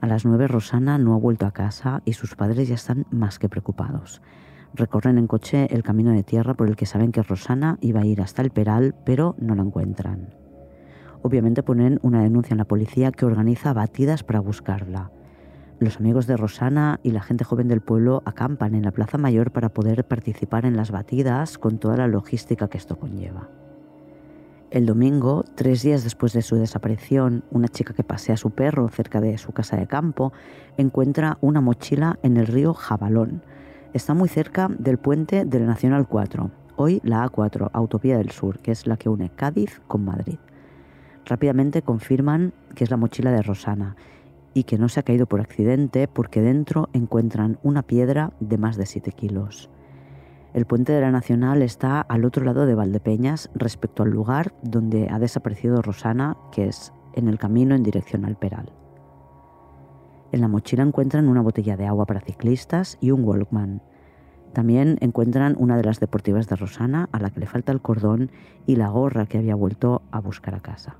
A 0.00 0.06
las 0.06 0.24
nueve 0.24 0.48
Rosana 0.48 0.96
no 0.96 1.14
ha 1.14 1.18
vuelto 1.18 1.44
a 1.44 1.52
casa 1.52 2.02
y 2.06 2.14
sus 2.14 2.34
padres 2.34 2.68
ya 2.68 2.74
están 2.74 3.06
más 3.10 3.38
que 3.38 3.48
preocupados. 3.50 4.22
Recorren 4.74 5.18
en 5.18 5.26
coche 5.26 5.68
el 5.70 5.82
camino 5.82 6.12
de 6.12 6.22
tierra 6.22 6.54
por 6.54 6.68
el 6.68 6.76
que 6.76 6.86
saben 6.86 7.12
que 7.12 7.22
Rosana 7.22 7.78
iba 7.82 8.00
a 8.00 8.06
ir 8.06 8.22
hasta 8.22 8.40
el 8.40 8.50
Peral, 8.50 8.94
pero 9.04 9.34
no 9.38 9.54
la 9.54 9.62
encuentran. 9.62 10.34
Obviamente 11.20 11.62
ponen 11.62 11.98
una 12.02 12.22
denuncia 12.22 12.54
en 12.54 12.58
la 12.58 12.64
policía 12.64 13.12
que 13.12 13.26
organiza 13.26 13.74
batidas 13.74 14.24
para 14.24 14.40
buscarla. 14.40 15.10
Los 15.78 15.98
amigos 15.98 16.26
de 16.26 16.36
Rosana 16.36 17.00
y 17.02 17.10
la 17.10 17.22
gente 17.22 17.44
joven 17.44 17.68
del 17.68 17.80
pueblo 17.80 18.22
acampan 18.24 18.74
en 18.74 18.84
la 18.84 18.92
Plaza 18.92 19.18
Mayor 19.18 19.50
para 19.50 19.68
poder 19.68 20.04
participar 20.04 20.64
en 20.64 20.76
las 20.76 20.90
batidas 20.90 21.58
con 21.58 21.78
toda 21.78 21.96
la 21.96 22.06
logística 22.06 22.68
que 22.68 22.78
esto 22.78 22.96
conlleva. 22.96 23.48
El 24.70 24.86
domingo, 24.86 25.44
tres 25.54 25.82
días 25.82 26.02
después 26.02 26.32
de 26.32 26.40
su 26.40 26.56
desaparición, 26.56 27.44
una 27.50 27.68
chica 27.68 27.92
que 27.92 28.04
pasea 28.04 28.36
a 28.36 28.38
su 28.38 28.52
perro 28.52 28.88
cerca 28.88 29.20
de 29.20 29.36
su 29.36 29.52
casa 29.52 29.76
de 29.76 29.86
campo 29.86 30.32
encuentra 30.78 31.36
una 31.42 31.60
mochila 31.60 32.18
en 32.22 32.38
el 32.38 32.46
río 32.46 32.72
Jabalón, 32.72 33.42
Está 33.92 34.14
muy 34.14 34.30
cerca 34.30 34.68
del 34.78 34.96
puente 34.96 35.44
de 35.44 35.60
la 35.60 35.66
Nacional 35.66 36.08
4, 36.08 36.50
hoy 36.76 37.02
la 37.04 37.28
A4, 37.28 37.68
Autovía 37.74 38.16
del 38.16 38.30
Sur, 38.30 38.60
que 38.60 38.70
es 38.70 38.86
la 38.86 38.96
que 38.96 39.10
une 39.10 39.28
Cádiz 39.28 39.82
con 39.86 40.02
Madrid. 40.02 40.38
Rápidamente 41.26 41.82
confirman 41.82 42.54
que 42.74 42.84
es 42.84 42.90
la 42.90 42.96
mochila 42.96 43.30
de 43.32 43.42
Rosana 43.42 43.96
y 44.54 44.64
que 44.64 44.78
no 44.78 44.88
se 44.88 45.00
ha 45.00 45.02
caído 45.02 45.26
por 45.26 45.42
accidente 45.42 46.08
porque 46.08 46.40
dentro 46.40 46.88
encuentran 46.94 47.58
una 47.62 47.82
piedra 47.82 48.32
de 48.40 48.56
más 48.56 48.78
de 48.78 48.86
7 48.86 49.12
kilos. 49.12 49.68
El 50.54 50.64
puente 50.64 50.92
de 50.92 51.02
la 51.02 51.10
Nacional 51.10 51.60
está 51.60 52.00
al 52.00 52.24
otro 52.24 52.46
lado 52.46 52.64
de 52.64 52.74
Valdepeñas 52.74 53.50
respecto 53.54 54.04
al 54.04 54.10
lugar 54.10 54.54
donde 54.62 55.10
ha 55.10 55.18
desaparecido 55.18 55.82
Rosana, 55.82 56.38
que 56.50 56.66
es 56.66 56.94
en 57.12 57.28
el 57.28 57.38
camino 57.38 57.74
en 57.74 57.82
dirección 57.82 58.24
al 58.24 58.36
Peral. 58.36 58.72
En 60.32 60.40
la 60.40 60.48
mochila 60.48 60.82
encuentran 60.82 61.28
una 61.28 61.42
botella 61.42 61.76
de 61.76 61.86
agua 61.86 62.06
para 62.06 62.20
ciclistas 62.20 62.96
y 63.00 63.10
un 63.10 63.22
Walkman. 63.22 63.82
También 64.54 64.96
encuentran 65.00 65.54
una 65.58 65.76
de 65.76 65.84
las 65.84 66.00
deportivas 66.00 66.48
de 66.48 66.56
Rosana 66.56 67.08
a 67.12 67.18
la 67.18 67.30
que 67.30 67.40
le 67.40 67.46
falta 67.46 67.70
el 67.70 67.82
cordón 67.82 68.30
y 68.66 68.76
la 68.76 68.88
gorra 68.88 69.26
que 69.26 69.38
había 69.38 69.54
vuelto 69.54 70.02
a 70.10 70.20
buscar 70.20 70.54
a 70.54 70.60
casa. 70.60 70.96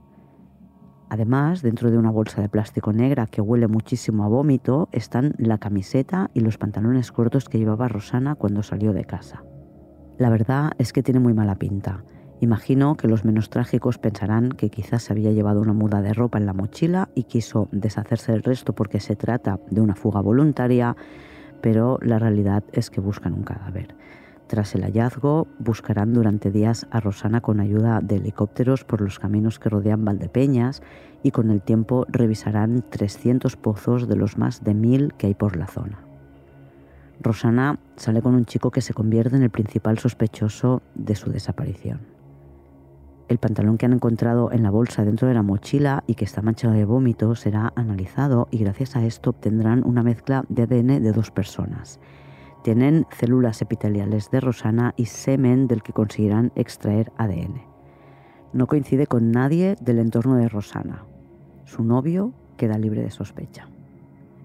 Además, 1.09 1.61
dentro 1.61 1.91
de 1.91 1.99
una 1.99 2.11
bolsa 2.11 2.41
de 2.41 2.49
plástico 2.49 2.93
negra 2.93 3.27
que 3.27 3.43
huele 3.43 3.69
muchísimo 3.69 4.25
a 4.25 4.29
vómito, 4.29 4.89
están 4.93 5.35
la 5.39 5.59
camiseta 5.59 6.31
y 6.33 6.41
los 6.41 6.57
pantalones 6.57 7.13
cortos 7.13 7.49
que 7.49 7.59
llevaba 7.59 7.89
Rosana 7.89 8.35
cuando 8.35 8.63
salió 8.63 8.93
de 8.93 9.05
casa. 9.05 9.45
La 10.19 10.31
verdad 10.31 10.73
es 10.79 10.93
que 10.93 11.03
tiene 11.03 11.21
muy 11.21 11.35
mala 11.35 11.57
pinta. 11.57 12.05
Imagino 12.43 12.97
que 12.97 13.07
los 13.07 13.25
menos 13.25 13.51
trágicos 13.51 13.99
pensarán 13.99 14.51
que 14.51 14.69
quizás 14.69 15.05
se 15.05 15.13
había 15.13 15.31
llevado 15.31 15.61
una 15.61 15.75
muda 15.75 16.03
de 16.03 16.13
ropa 16.13 16.39
en 16.39 16.47
la 16.47 16.53
mochila 16.53 17.09
y 17.15 17.23
quiso 17.23 17.69
deshacerse 17.71 18.33
del 18.33 18.43
resto 18.43 18.73
porque 18.73 18.99
se 18.99 19.15
trata 19.15 19.61
de 19.71 19.81
una 19.81 19.95
fuga 19.95 20.21
voluntaria, 20.21 20.97
pero 21.61 22.01
la 22.03 22.19
realidad 22.19 22.65
es 22.73 22.91
que 22.91 23.01
buscan 23.01 23.35
un 23.35 23.45
cadáver. 23.45 23.95
Tras 24.49 24.75
el 24.75 24.83
hallazgo, 24.83 25.47
buscarán 25.61 26.15
durante 26.15 26.51
días 26.51 26.89
a 26.91 26.99
Rosana 26.99 27.41
con 27.43 27.61
ayuda 27.61 28.01
de 28.03 28.17
helicópteros 28.17 28.83
por 28.83 29.03
los 29.03 29.21
caminos 29.21 29.61
que 29.61 29.69
rodean 29.69 30.05
Valdepeñas 30.05 30.83
y 31.23 31.31
con 31.31 31.49
el 31.49 31.63
tiempo 31.63 32.07
revisarán 32.09 32.83
300 32.91 33.55
pozos 33.55 34.09
de 34.09 34.17
los 34.17 34.37
más 34.37 34.65
de 34.65 34.75
1000 34.75 35.15
que 35.15 35.29
hay 35.29 35.35
por 35.35 35.55
la 35.55 35.69
zona. 35.69 36.01
Rosana 37.21 37.79
sale 37.95 38.21
con 38.21 38.35
un 38.35 38.47
chico 38.47 38.73
que 38.73 38.81
se 38.81 38.95
convierte 38.95 39.37
en 39.37 39.45
el 39.45 39.51
principal 39.51 40.01
sospechoso 40.01 40.83
de 40.97 41.15
su 41.15 41.31
desaparición. 41.31 42.12
El 43.33 43.39
pantalón 43.39 43.79
que 43.79 43.87
han 43.87 43.95
encontrado 43.95 44.53
en 44.53 44.63
la 44.63 44.71
bolsa 44.71 45.07
dentro 45.07 45.27
de 45.27 45.33
la 45.33 45.43
mochila 45.43 46.05
y 46.07 46.17
que 46.17 46.27
está 46.27 46.43
manchado 46.43 46.75
de 46.75 46.85
vómito 46.85 47.35
será 47.35 47.73
analizado 47.75 48.47
y 48.51 48.59
gracias 48.59 48.95
a 48.95 49.07
esto 49.07 49.31
obtendrán 49.31 49.83
una 49.87 50.03
mezcla 50.03 50.45
de 50.51 50.65
ADN 50.65 51.03
de 51.03 51.13
dos 51.13 51.31
personas 51.31 51.99
tienen 52.63 53.07
células 53.11 53.61
epiteliales 53.61 54.31
de 54.31 54.41
Rosana 54.41 54.95
y 54.97 55.07
semen 55.07 55.67
del 55.67 55.83
que 55.83 55.93
conseguirán 55.93 56.53
extraer 56.55 57.11
ADN. 57.17 57.63
No 58.53 58.67
coincide 58.67 59.07
con 59.07 59.33
nadie 59.33 59.77
del 59.81 59.99
entorno 59.99 60.37
de 60.37 60.49
Rosana. 60.49 61.05
Su 61.65 61.83
novio 61.83 62.35
queda 62.57 62.79
libre 62.79 63.03
de 63.03 63.11
sospecha. 63.11 63.72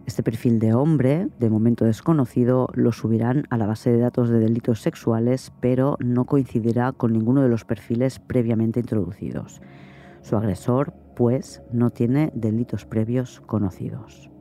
Este 0.07 0.23
perfil 0.23 0.57
de 0.59 0.73
hombre, 0.73 1.27
de 1.37 1.49
momento 1.49 1.83
desconocido, 1.83 2.69
lo 2.73 2.93
subirán 2.93 3.43
a 3.49 3.57
la 3.57 3.67
base 3.67 3.91
de 3.91 3.99
datos 3.99 4.29
de 4.29 4.39
delitos 4.39 4.79
sexuales, 4.81 5.51
pero 5.59 5.97
no 5.99 6.23
coincidirá 6.23 6.93
con 6.93 7.11
ninguno 7.11 7.41
de 7.41 7.49
los 7.49 7.65
perfiles 7.65 8.17
previamente 8.17 8.79
introducidos. 8.79 9.61
Su 10.21 10.37
agresor, 10.37 10.93
pues, 11.13 11.61
no 11.73 11.89
tiene 11.89 12.31
delitos 12.33 12.85
previos 12.85 13.41
conocidos. 13.41 14.31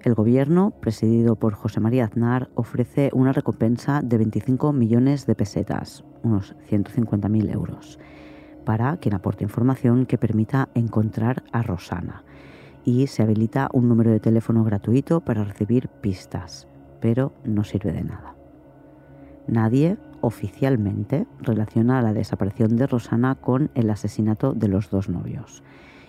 El 0.00 0.14
gobierno, 0.14 0.70
presidido 0.80 1.36
por 1.36 1.52
José 1.52 1.80
María 1.80 2.06
Aznar, 2.06 2.48
ofrece 2.54 3.10
una 3.12 3.32
recompensa 3.32 4.00
de 4.02 4.16
25 4.16 4.72
millones 4.72 5.26
de 5.26 5.34
pesetas, 5.34 6.02
unos 6.22 6.56
150.000 6.70 7.52
euros, 7.52 7.98
para 8.64 8.96
quien 8.96 9.14
aporte 9.14 9.44
información 9.44 10.06
que 10.06 10.16
permita 10.16 10.70
encontrar 10.74 11.44
a 11.52 11.60
Rosana. 11.60 12.24
Y 12.84 13.06
se 13.06 13.22
habilita 13.22 13.68
un 13.72 13.88
número 13.88 14.10
de 14.10 14.20
teléfono 14.20 14.64
gratuito 14.64 15.20
para 15.20 15.44
recibir 15.44 15.88
pistas, 15.88 16.66
pero 17.00 17.32
no 17.44 17.64
sirve 17.64 17.92
de 17.92 18.04
nada. 18.04 18.34
Nadie 19.46 19.98
oficialmente 20.20 21.26
relaciona 21.40 22.00
la 22.02 22.12
desaparición 22.12 22.76
de 22.76 22.86
Rosana 22.86 23.34
con 23.34 23.70
el 23.74 23.90
asesinato 23.90 24.52
de 24.52 24.68
los 24.68 24.90
dos 24.90 25.08
novios. 25.08 25.62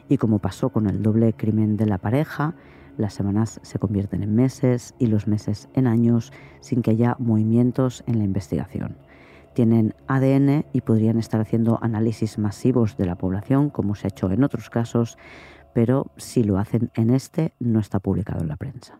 Y 0.08 0.18
como 0.18 0.40
pasó 0.40 0.70
con 0.70 0.88
el 0.88 1.02
doble 1.02 1.34
crimen 1.34 1.78
de 1.78 1.86
la 1.86 1.98
pareja, 1.98 2.56
las 2.98 3.14
semanas 3.14 3.60
se 3.64 3.80
convierten 3.80 4.22
en 4.22 4.36
meses 4.36 4.94
y 5.00 5.08
los 5.08 5.28
meses 5.28 5.70
en 5.74 5.88
años 5.88 6.32
sin 6.60 6.82
que 6.82 6.92
haya 6.92 7.16
movimientos 7.18 8.04
en 8.06 8.20
la 8.20 8.24
investigación. 8.24 8.98
Tienen 9.54 9.96
ADN 10.08 10.66
y 10.74 10.82
podrían 10.82 11.18
estar 11.18 11.40
haciendo 11.40 11.80
análisis 11.82 12.38
masivos 12.38 12.98
de 12.98 13.06
la 13.06 13.16
población, 13.16 13.70
como 13.70 13.96
se 13.96 14.08
ha 14.08 14.10
hecho 14.10 14.32
en 14.32 14.44
otros 14.44 14.70
casos, 14.70 15.18
pero 15.74 16.12
si 16.18 16.44
lo 16.44 16.58
hacen 16.58 16.92
en 16.96 17.10
este, 17.10 17.54
no 17.60 17.80
está 17.80 18.00
publicado 18.00 18.42
en 18.42 18.48
la 18.48 18.58
prensa. 18.58 19.00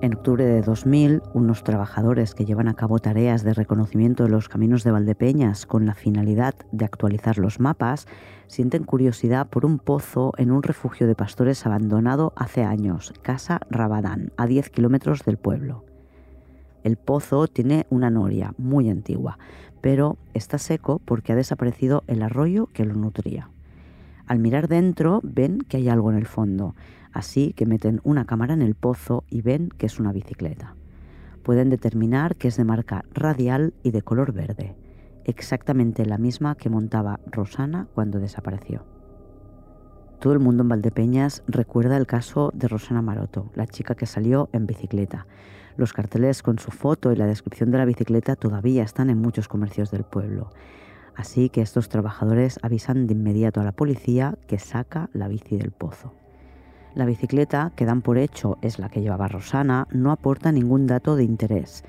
En 0.00 0.14
octubre 0.14 0.44
de 0.44 0.62
2000, 0.62 1.22
unos 1.34 1.64
trabajadores 1.64 2.32
que 2.32 2.44
llevan 2.44 2.68
a 2.68 2.74
cabo 2.74 3.00
tareas 3.00 3.42
de 3.42 3.52
reconocimiento 3.52 4.22
de 4.22 4.30
los 4.30 4.48
caminos 4.48 4.84
de 4.84 4.92
Valdepeñas 4.92 5.66
con 5.66 5.86
la 5.86 5.94
finalidad 5.94 6.54
de 6.70 6.84
actualizar 6.84 7.36
los 7.38 7.58
mapas, 7.58 8.06
sienten 8.46 8.84
curiosidad 8.84 9.48
por 9.48 9.66
un 9.66 9.80
pozo 9.80 10.32
en 10.38 10.52
un 10.52 10.62
refugio 10.62 11.08
de 11.08 11.16
pastores 11.16 11.66
abandonado 11.66 12.32
hace 12.36 12.62
años, 12.62 13.12
Casa 13.22 13.60
Rabadán, 13.70 14.32
a 14.36 14.46
10 14.46 14.70
kilómetros 14.70 15.24
del 15.24 15.36
pueblo. 15.36 15.87
El 16.84 16.96
pozo 16.96 17.48
tiene 17.48 17.86
una 17.90 18.10
noria 18.10 18.54
muy 18.58 18.88
antigua, 18.88 19.38
pero 19.80 20.16
está 20.34 20.58
seco 20.58 21.00
porque 21.04 21.32
ha 21.32 21.36
desaparecido 21.36 22.04
el 22.06 22.22
arroyo 22.22 22.66
que 22.66 22.84
lo 22.84 22.94
nutría. 22.94 23.50
Al 24.26 24.38
mirar 24.38 24.68
dentro 24.68 25.20
ven 25.22 25.60
que 25.60 25.78
hay 25.78 25.88
algo 25.88 26.10
en 26.10 26.18
el 26.18 26.26
fondo, 26.26 26.74
así 27.12 27.52
que 27.54 27.66
meten 27.66 28.00
una 28.04 28.26
cámara 28.26 28.54
en 28.54 28.62
el 28.62 28.74
pozo 28.74 29.24
y 29.30 29.42
ven 29.42 29.70
que 29.70 29.86
es 29.86 29.98
una 29.98 30.12
bicicleta. 30.12 30.74
Pueden 31.42 31.70
determinar 31.70 32.36
que 32.36 32.48
es 32.48 32.56
de 32.56 32.64
marca 32.64 33.04
radial 33.12 33.72
y 33.82 33.90
de 33.90 34.02
color 34.02 34.32
verde, 34.32 34.76
exactamente 35.24 36.04
la 36.04 36.18
misma 36.18 36.56
que 36.56 36.68
montaba 36.68 37.20
Rosana 37.26 37.88
cuando 37.94 38.18
desapareció. 38.18 38.84
Todo 40.20 40.32
el 40.32 40.40
mundo 40.40 40.62
en 40.64 40.68
Valdepeñas 40.68 41.44
recuerda 41.46 41.96
el 41.96 42.06
caso 42.06 42.50
de 42.52 42.66
Rosana 42.66 43.02
Maroto, 43.02 43.50
la 43.54 43.66
chica 43.66 43.94
que 43.94 44.06
salió 44.06 44.48
en 44.52 44.66
bicicleta. 44.66 45.26
Los 45.78 45.92
carteles 45.92 46.42
con 46.42 46.58
su 46.58 46.72
foto 46.72 47.12
y 47.12 47.16
la 47.16 47.26
descripción 47.26 47.70
de 47.70 47.78
la 47.78 47.84
bicicleta 47.84 48.34
todavía 48.34 48.82
están 48.82 49.10
en 49.10 49.22
muchos 49.22 49.46
comercios 49.46 49.92
del 49.92 50.02
pueblo. 50.02 50.50
Así 51.14 51.50
que 51.50 51.60
estos 51.60 51.88
trabajadores 51.88 52.58
avisan 52.62 53.06
de 53.06 53.14
inmediato 53.14 53.60
a 53.60 53.64
la 53.64 53.70
policía 53.70 54.36
que 54.48 54.58
saca 54.58 55.08
la 55.12 55.28
bici 55.28 55.56
del 55.56 55.70
pozo. 55.70 56.12
La 56.96 57.04
bicicleta, 57.04 57.70
que 57.76 57.84
dan 57.84 58.02
por 58.02 58.18
hecho 58.18 58.58
es 58.60 58.80
la 58.80 58.88
que 58.88 59.02
llevaba 59.02 59.28
Rosana, 59.28 59.86
no 59.92 60.10
aporta 60.10 60.50
ningún 60.50 60.88
dato 60.88 61.14
de 61.14 61.22
interés. 61.22 61.84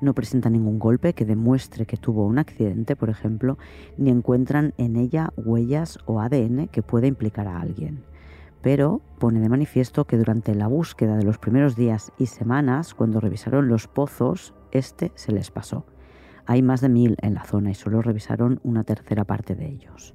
No 0.00 0.14
presenta 0.14 0.48
ningún 0.48 0.78
golpe 0.78 1.12
que 1.12 1.26
demuestre 1.26 1.84
que 1.84 1.98
tuvo 1.98 2.24
un 2.24 2.38
accidente, 2.38 2.96
por 2.96 3.10
ejemplo, 3.10 3.58
ni 3.98 4.08
encuentran 4.08 4.72
en 4.78 4.96
ella 4.96 5.34
huellas 5.36 5.98
o 6.06 6.18
ADN 6.18 6.68
que 6.68 6.80
pueda 6.80 7.08
implicar 7.08 7.46
a 7.46 7.60
alguien. 7.60 8.04
Pero 8.64 9.02
pone 9.18 9.40
de 9.40 9.50
manifiesto 9.50 10.06
que 10.06 10.16
durante 10.16 10.54
la 10.54 10.68
búsqueda 10.68 11.18
de 11.18 11.22
los 11.22 11.36
primeros 11.36 11.76
días 11.76 12.12
y 12.16 12.26
semanas, 12.26 12.94
cuando 12.94 13.20
revisaron 13.20 13.68
los 13.68 13.88
pozos, 13.88 14.54
este 14.72 15.12
se 15.16 15.32
les 15.32 15.50
pasó. 15.50 15.84
Hay 16.46 16.62
más 16.62 16.80
de 16.80 16.88
mil 16.88 17.16
en 17.20 17.34
la 17.34 17.44
zona 17.44 17.72
y 17.72 17.74
solo 17.74 18.00
revisaron 18.00 18.60
una 18.64 18.82
tercera 18.82 19.24
parte 19.24 19.54
de 19.54 19.68
ellos. 19.68 20.14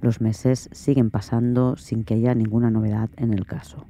Los 0.00 0.22
meses 0.22 0.70
siguen 0.72 1.10
pasando 1.10 1.76
sin 1.76 2.04
que 2.04 2.14
haya 2.14 2.34
ninguna 2.34 2.70
novedad 2.70 3.10
en 3.18 3.34
el 3.34 3.44
caso. 3.44 3.86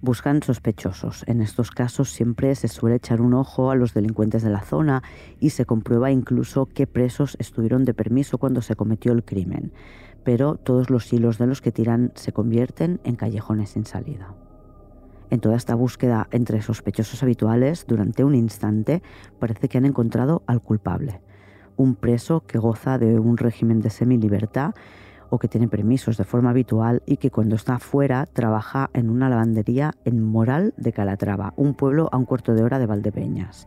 Buscan 0.00 0.42
sospechosos. 0.42 1.24
En 1.28 1.40
estos 1.40 1.70
casos 1.70 2.10
siempre 2.10 2.54
se 2.56 2.66
suele 2.66 2.96
echar 2.96 3.20
un 3.20 3.34
ojo 3.34 3.70
a 3.70 3.76
los 3.76 3.94
delincuentes 3.94 4.42
de 4.42 4.50
la 4.50 4.62
zona 4.62 5.04
y 5.38 5.50
se 5.50 5.64
comprueba 5.64 6.10
incluso 6.10 6.66
qué 6.66 6.88
presos 6.88 7.36
estuvieron 7.38 7.84
de 7.84 7.94
permiso 7.94 8.38
cuando 8.38 8.62
se 8.62 8.74
cometió 8.74 9.12
el 9.12 9.24
crimen. 9.24 9.72
Pero 10.28 10.56
todos 10.56 10.90
los 10.90 11.10
hilos 11.10 11.38
de 11.38 11.46
los 11.46 11.62
que 11.62 11.72
tiran 11.72 12.12
se 12.14 12.32
convierten 12.32 13.00
en 13.02 13.16
callejones 13.16 13.70
sin 13.70 13.86
salida. 13.86 14.34
En 15.30 15.40
toda 15.40 15.56
esta 15.56 15.74
búsqueda 15.74 16.28
entre 16.30 16.60
sospechosos 16.60 17.22
habituales, 17.22 17.86
durante 17.88 18.24
un 18.24 18.34
instante 18.34 19.02
parece 19.38 19.70
que 19.70 19.78
han 19.78 19.86
encontrado 19.86 20.42
al 20.46 20.60
culpable, 20.60 21.22
un 21.78 21.94
preso 21.94 22.44
que 22.46 22.58
goza 22.58 22.98
de 22.98 23.18
un 23.18 23.38
régimen 23.38 23.80
de 23.80 23.88
semilibertad 23.88 24.74
o 25.30 25.38
que 25.38 25.48
tiene 25.48 25.66
permisos 25.66 26.18
de 26.18 26.24
forma 26.24 26.50
habitual 26.50 27.02
y 27.06 27.16
que 27.16 27.30
cuando 27.30 27.56
está 27.56 27.78
fuera 27.78 28.26
trabaja 28.26 28.90
en 28.92 29.08
una 29.08 29.30
lavandería 29.30 29.94
en 30.04 30.22
Moral 30.22 30.74
de 30.76 30.92
Calatrava, 30.92 31.54
un 31.56 31.72
pueblo 31.72 32.10
a 32.12 32.18
un 32.18 32.26
cuarto 32.26 32.52
de 32.52 32.64
hora 32.64 32.78
de 32.78 32.84
Valdepeñas. 32.84 33.66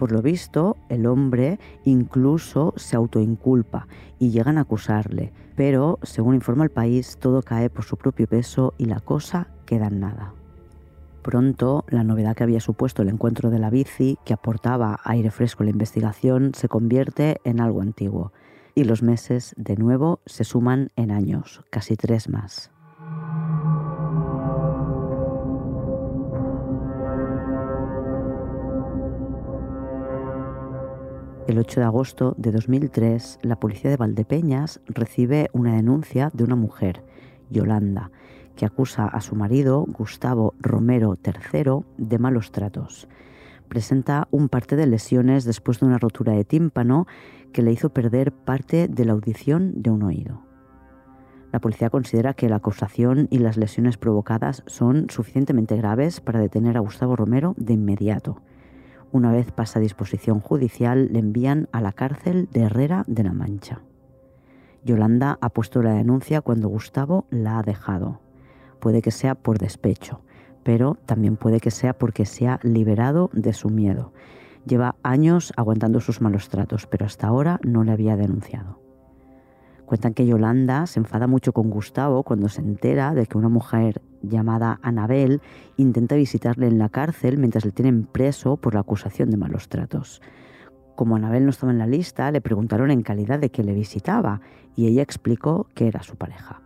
Por 0.00 0.12
lo 0.12 0.22
visto, 0.22 0.78
el 0.88 1.04
hombre 1.04 1.58
incluso 1.84 2.72
se 2.76 2.96
autoinculpa 2.96 3.86
y 4.18 4.30
llegan 4.30 4.56
a 4.56 4.62
acusarle, 4.62 5.30
pero, 5.56 5.98
según 6.00 6.34
informa 6.34 6.64
el 6.64 6.70
país, 6.70 7.18
todo 7.20 7.42
cae 7.42 7.68
por 7.68 7.84
su 7.84 7.98
propio 7.98 8.26
peso 8.26 8.72
y 8.78 8.86
la 8.86 9.00
cosa 9.00 9.48
queda 9.66 9.88
en 9.88 10.00
nada. 10.00 10.32
Pronto, 11.20 11.84
la 11.90 12.02
novedad 12.02 12.34
que 12.34 12.44
había 12.44 12.60
supuesto 12.60 13.02
el 13.02 13.10
encuentro 13.10 13.50
de 13.50 13.58
la 13.58 13.68
bici, 13.68 14.16
que 14.24 14.32
aportaba 14.32 15.00
aire 15.04 15.30
fresco 15.30 15.64
a 15.64 15.66
la 15.66 15.72
investigación, 15.72 16.52
se 16.54 16.68
convierte 16.68 17.36
en 17.44 17.60
algo 17.60 17.82
antiguo. 17.82 18.32
Y 18.74 18.84
los 18.84 19.02
meses, 19.02 19.54
de 19.58 19.76
nuevo, 19.76 20.20
se 20.24 20.44
suman 20.44 20.92
en 20.96 21.10
años, 21.10 21.62
casi 21.68 21.96
tres 21.96 22.30
más. 22.30 22.70
El 31.50 31.58
8 31.58 31.80
de 31.80 31.86
agosto 31.86 32.34
de 32.38 32.52
2003, 32.52 33.40
la 33.42 33.58
policía 33.58 33.90
de 33.90 33.96
Valdepeñas 33.96 34.80
recibe 34.86 35.50
una 35.52 35.74
denuncia 35.74 36.30
de 36.32 36.44
una 36.44 36.54
mujer, 36.54 37.02
Yolanda, 37.50 38.12
que 38.54 38.66
acusa 38.66 39.06
a 39.06 39.20
su 39.20 39.34
marido, 39.34 39.84
Gustavo 39.88 40.54
Romero 40.60 41.18
III, 41.24 41.84
de 41.98 42.18
malos 42.20 42.52
tratos. 42.52 43.08
Presenta 43.68 44.28
un 44.30 44.48
parte 44.48 44.76
de 44.76 44.86
lesiones 44.86 45.42
después 45.42 45.80
de 45.80 45.86
una 45.86 45.98
rotura 45.98 46.34
de 46.34 46.44
tímpano 46.44 47.08
que 47.52 47.62
le 47.62 47.72
hizo 47.72 47.90
perder 47.90 48.30
parte 48.30 48.86
de 48.86 49.04
la 49.04 49.14
audición 49.14 49.72
de 49.82 49.90
un 49.90 50.04
oído. 50.04 50.42
La 51.50 51.58
policía 51.58 51.90
considera 51.90 52.32
que 52.32 52.48
la 52.48 52.58
acusación 52.58 53.26
y 53.28 53.38
las 53.38 53.56
lesiones 53.56 53.96
provocadas 53.96 54.62
son 54.68 55.06
suficientemente 55.10 55.76
graves 55.76 56.20
para 56.20 56.38
detener 56.38 56.76
a 56.76 56.80
Gustavo 56.80 57.16
Romero 57.16 57.54
de 57.56 57.72
inmediato. 57.72 58.40
Una 59.12 59.32
vez 59.32 59.50
pasa 59.50 59.78
a 59.78 59.82
disposición 59.82 60.40
judicial, 60.40 61.08
le 61.12 61.18
envían 61.18 61.68
a 61.72 61.80
la 61.80 61.92
cárcel 61.92 62.48
de 62.52 62.62
Herrera 62.62 63.04
de 63.06 63.24
la 63.24 63.32
Mancha. 63.32 63.80
Yolanda 64.84 65.36
ha 65.40 65.50
puesto 65.50 65.82
la 65.82 65.94
denuncia 65.94 66.40
cuando 66.40 66.68
Gustavo 66.68 67.26
la 67.30 67.58
ha 67.58 67.62
dejado. 67.62 68.20
Puede 68.78 69.02
que 69.02 69.10
sea 69.10 69.34
por 69.34 69.58
despecho, 69.58 70.22
pero 70.62 70.96
también 71.06 71.36
puede 71.36 71.60
que 71.60 71.70
sea 71.70 71.98
porque 71.98 72.24
se 72.24 72.48
ha 72.48 72.60
liberado 72.62 73.30
de 73.32 73.52
su 73.52 73.68
miedo. 73.68 74.12
Lleva 74.64 74.96
años 75.02 75.52
aguantando 75.56 76.00
sus 76.00 76.20
malos 76.20 76.48
tratos, 76.48 76.86
pero 76.86 77.04
hasta 77.04 77.26
ahora 77.26 77.60
no 77.62 77.84
le 77.84 77.92
había 77.92 78.16
denunciado. 78.16 78.79
Cuentan 79.90 80.14
que 80.14 80.24
Yolanda 80.24 80.86
se 80.86 81.00
enfada 81.00 81.26
mucho 81.26 81.52
con 81.52 81.68
Gustavo 81.68 82.22
cuando 82.22 82.48
se 82.48 82.60
entera 82.60 83.12
de 83.12 83.26
que 83.26 83.36
una 83.36 83.48
mujer 83.48 84.00
llamada 84.22 84.78
Anabel 84.82 85.42
intenta 85.76 86.14
visitarle 86.14 86.68
en 86.68 86.78
la 86.78 86.90
cárcel 86.90 87.38
mientras 87.38 87.64
le 87.64 87.72
tienen 87.72 88.04
preso 88.04 88.56
por 88.56 88.74
la 88.74 88.82
acusación 88.82 89.30
de 89.30 89.36
malos 89.36 89.68
tratos. 89.68 90.22
Como 90.94 91.16
Anabel 91.16 91.42
no 91.42 91.50
estaba 91.50 91.72
en 91.72 91.78
la 91.78 91.88
lista, 91.88 92.30
le 92.30 92.40
preguntaron 92.40 92.92
en 92.92 93.02
calidad 93.02 93.40
de 93.40 93.50
que 93.50 93.64
le 93.64 93.74
visitaba 93.74 94.42
y 94.76 94.86
ella 94.86 95.02
explicó 95.02 95.66
que 95.74 95.88
era 95.88 96.04
su 96.04 96.14
pareja. 96.14 96.62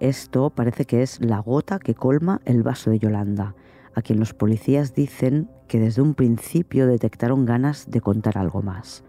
Esto 0.00 0.50
parece 0.50 0.84
que 0.84 1.02
es 1.02 1.24
la 1.24 1.38
gota 1.38 1.78
que 1.78 1.94
colma 1.94 2.40
el 2.44 2.64
vaso 2.64 2.90
de 2.90 2.98
Yolanda, 2.98 3.54
a 3.94 4.02
quien 4.02 4.18
los 4.18 4.34
policías 4.34 4.96
dicen 4.96 5.48
que 5.68 5.78
desde 5.78 6.02
un 6.02 6.14
principio 6.14 6.88
detectaron 6.88 7.46
ganas 7.46 7.88
de 7.88 8.00
contar 8.00 8.36
algo 8.36 8.62
más. 8.62 9.04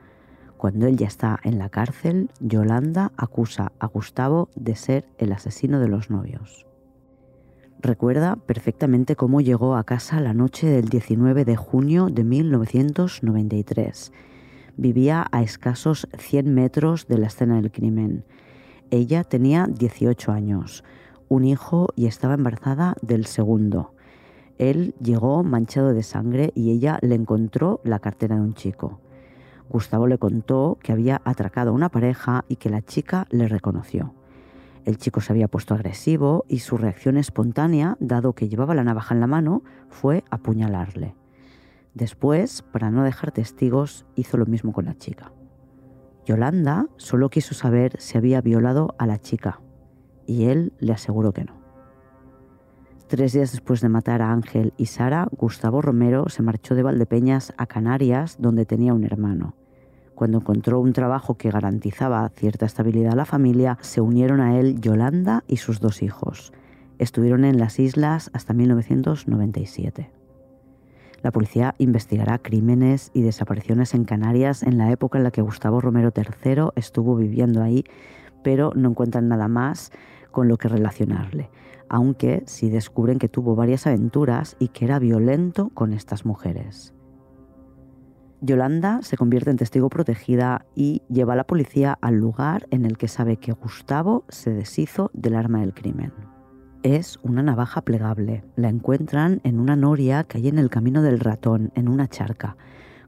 Cuando 0.59 0.87
él 0.87 0.97
ya 0.97 1.07
está 1.07 1.39
en 1.43 1.57
la 1.57 1.69
cárcel, 1.69 2.29
Yolanda 2.41 3.13
acusa 3.15 3.71
a 3.79 3.87
Gustavo 3.87 4.49
de 4.57 4.75
ser 4.75 5.05
el 5.17 5.31
asesino 5.31 5.79
de 5.79 5.87
los 5.87 6.09
novios. 6.09 6.67
Recuerda 7.79 8.35
perfectamente 8.35 9.15
cómo 9.15 9.39
llegó 9.39 9.77
a 9.77 9.85
casa 9.85 10.19
la 10.19 10.33
noche 10.33 10.67
del 10.67 10.89
19 10.89 11.45
de 11.45 11.55
junio 11.55 12.07
de 12.07 12.25
1993. 12.25 14.11
Vivía 14.75 15.25
a 15.31 15.43
escasos 15.43 16.09
100 16.17 16.53
metros 16.53 17.07
de 17.07 17.19
la 17.19 17.27
escena 17.27 17.55
del 17.55 17.71
crimen. 17.71 18.25
Ella 18.91 19.23
tenía 19.23 19.65
18 19.65 20.33
años, 20.33 20.83
un 21.29 21.45
hijo 21.45 21.87
y 21.95 22.07
estaba 22.07 22.33
embarazada 22.33 22.97
del 23.01 23.27
segundo. 23.27 23.93
Él 24.57 24.93
llegó 25.01 25.41
manchado 25.41 25.93
de 25.93 26.03
sangre 26.03 26.51
y 26.53 26.71
ella 26.71 26.99
le 27.01 27.15
encontró 27.15 27.79
la 27.85 27.99
cartera 27.99 28.35
de 28.35 28.41
un 28.41 28.55
chico. 28.55 28.99
Gustavo 29.69 30.07
le 30.07 30.17
contó 30.17 30.77
que 30.81 30.91
había 30.91 31.21
atracado 31.25 31.69
a 31.69 31.73
una 31.73 31.89
pareja 31.89 32.43
y 32.47 32.55
que 32.55 32.69
la 32.69 32.81
chica 32.81 33.27
le 33.29 33.47
reconoció. 33.47 34.13
El 34.85 34.97
chico 34.97 35.21
se 35.21 35.31
había 35.31 35.47
puesto 35.47 35.75
agresivo 35.75 36.45
y 36.47 36.59
su 36.59 36.77
reacción 36.77 37.17
espontánea, 37.17 37.95
dado 37.99 38.33
que 38.33 38.49
llevaba 38.49 38.73
la 38.73 38.83
navaja 38.83 39.13
en 39.13 39.21
la 39.21 39.27
mano, 39.27 39.61
fue 39.89 40.23
apuñalarle. 40.31 41.15
Después, 41.93 42.63
para 42.63 42.89
no 42.89 43.03
dejar 43.03 43.31
testigos, 43.31 44.05
hizo 44.15 44.37
lo 44.37 44.45
mismo 44.45 44.73
con 44.73 44.85
la 44.85 44.97
chica. 44.97 45.31
Yolanda 46.25 46.87
solo 46.97 47.29
quiso 47.29 47.53
saber 47.53 47.93
si 47.99 48.17
había 48.17 48.41
violado 48.41 48.95
a 48.97 49.05
la 49.05 49.19
chica 49.19 49.61
y 50.25 50.45
él 50.45 50.73
le 50.79 50.93
aseguró 50.93 51.33
que 51.33 51.43
no. 51.43 51.59
Tres 53.07 53.33
días 53.33 53.51
después 53.51 53.81
de 53.81 53.89
matar 53.89 54.21
a 54.21 54.31
Ángel 54.31 54.73
y 54.77 54.85
Sara, 54.85 55.27
Gustavo 55.31 55.81
Romero 55.81 56.29
se 56.29 56.43
marchó 56.43 56.75
de 56.75 56.83
Valdepeñas 56.83 57.53
a 57.57 57.65
Canarias, 57.65 58.37
donde 58.39 58.67
tenía 58.67 58.93
un 58.93 59.03
hermano. 59.03 59.55
Cuando 60.19 60.39
encontró 60.39 60.81
un 60.81 60.91
trabajo 60.91 61.37
que 61.37 61.49
garantizaba 61.49 62.27
cierta 62.35 62.65
estabilidad 62.65 63.13
a 63.13 63.15
la 63.15 63.23
familia, 63.23 63.77
se 63.79 64.01
unieron 64.01 64.41
a 64.41 64.59
él 64.59 64.81
Yolanda 64.81 65.45
y 65.47 65.55
sus 65.55 65.79
dos 65.79 66.03
hijos. 66.03 66.51
Estuvieron 66.97 67.45
en 67.45 67.57
las 67.57 67.79
islas 67.79 68.29
hasta 68.33 68.51
1997. 68.53 70.11
La 71.21 71.31
policía 71.31 71.73
investigará 71.77 72.37
crímenes 72.37 73.11
y 73.13 73.21
desapariciones 73.21 73.93
en 73.93 74.03
Canarias 74.03 74.61
en 74.61 74.77
la 74.77 74.91
época 74.91 75.19
en 75.19 75.23
la 75.23 75.31
que 75.31 75.41
Gustavo 75.41 75.79
Romero 75.79 76.11
III 76.13 76.71
estuvo 76.75 77.15
viviendo 77.15 77.63
ahí, 77.63 77.85
pero 78.43 78.73
no 78.75 78.89
encuentran 78.89 79.29
nada 79.29 79.47
más 79.47 79.93
con 80.31 80.49
lo 80.49 80.57
que 80.57 80.67
relacionarle 80.67 81.49
aunque 81.91 82.43
sí 82.45 82.69
descubren 82.69 83.17
que 83.17 83.29
tuvo 83.29 83.55
varias 83.55 83.87
aventuras 83.87 84.57
y 84.59 84.67
que 84.67 84.85
era 84.85 84.99
violento 84.99 85.71
con 85.73 85.91
estas 85.91 86.23
mujeres. 86.23 86.93
Yolanda 88.41 89.01
se 89.01 89.17
convierte 89.17 89.49
en 89.49 89.57
testigo 89.57 89.89
protegida 89.89 90.65
y 90.75 91.01
lleva 91.09 91.33
a 91.33 91.35
la 91.35 91.45
policía 91.45 91.97
al 92.01 92.15
lugar 92.15 92.67
en 92.71 92.85
el 92.85 92.97
que 92.97 93.07
sabe 93.07 93.37
que 93.37 93.51
Gustavo 93.51 94.25
se 94.29 94.51
deshizo 94.51 95.11
del 95.13 95.35
arma 95.35 95.59
del 95.59 95.73
crimen. 95.73 96.13
Es 96.83 97.19
una 97.23 97.43
navaja 97.43 97.81
plegable. 97.81 98.43
La 98.55 98.69
encuentran 98.69 99.41
en 99.43 99.59
una 99.59 99.75
noria 99.75 100.23
que 100.23 100.37
hay 100.37 100.47
en 100.47 100.59
el 100.59 100.69
camino 100.69 101.01
del 101.01 101.19
ratón, 101.19 101.71
en 101.75 101.89
una 101.89 102.07
charca. 102.07 102.55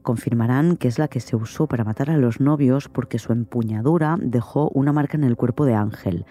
Confirmarán 0.02 0.76
que 0.76 0.88
es 0.88 1.00
la 1.00 1.08
que 1.08 1.20
se 1.22 1.36
usó 1.36 1.67
para 1.67 1.84
matar 1.84 2.10
a 2.10 2.17
los 2.17 2.41
novios 2.41 2.89
porque 2.89 3.20
su 3.20 3.32
empuñadura 3.32 4.17
dejó 4.20 4.70
una 4.74 4.91
marca 4.91 5.15
en 5.15 5.24
el 5.24 5.38
cuerpo 5.38 5.65
de 5.65 5.76
Ángel, 5.76 6.26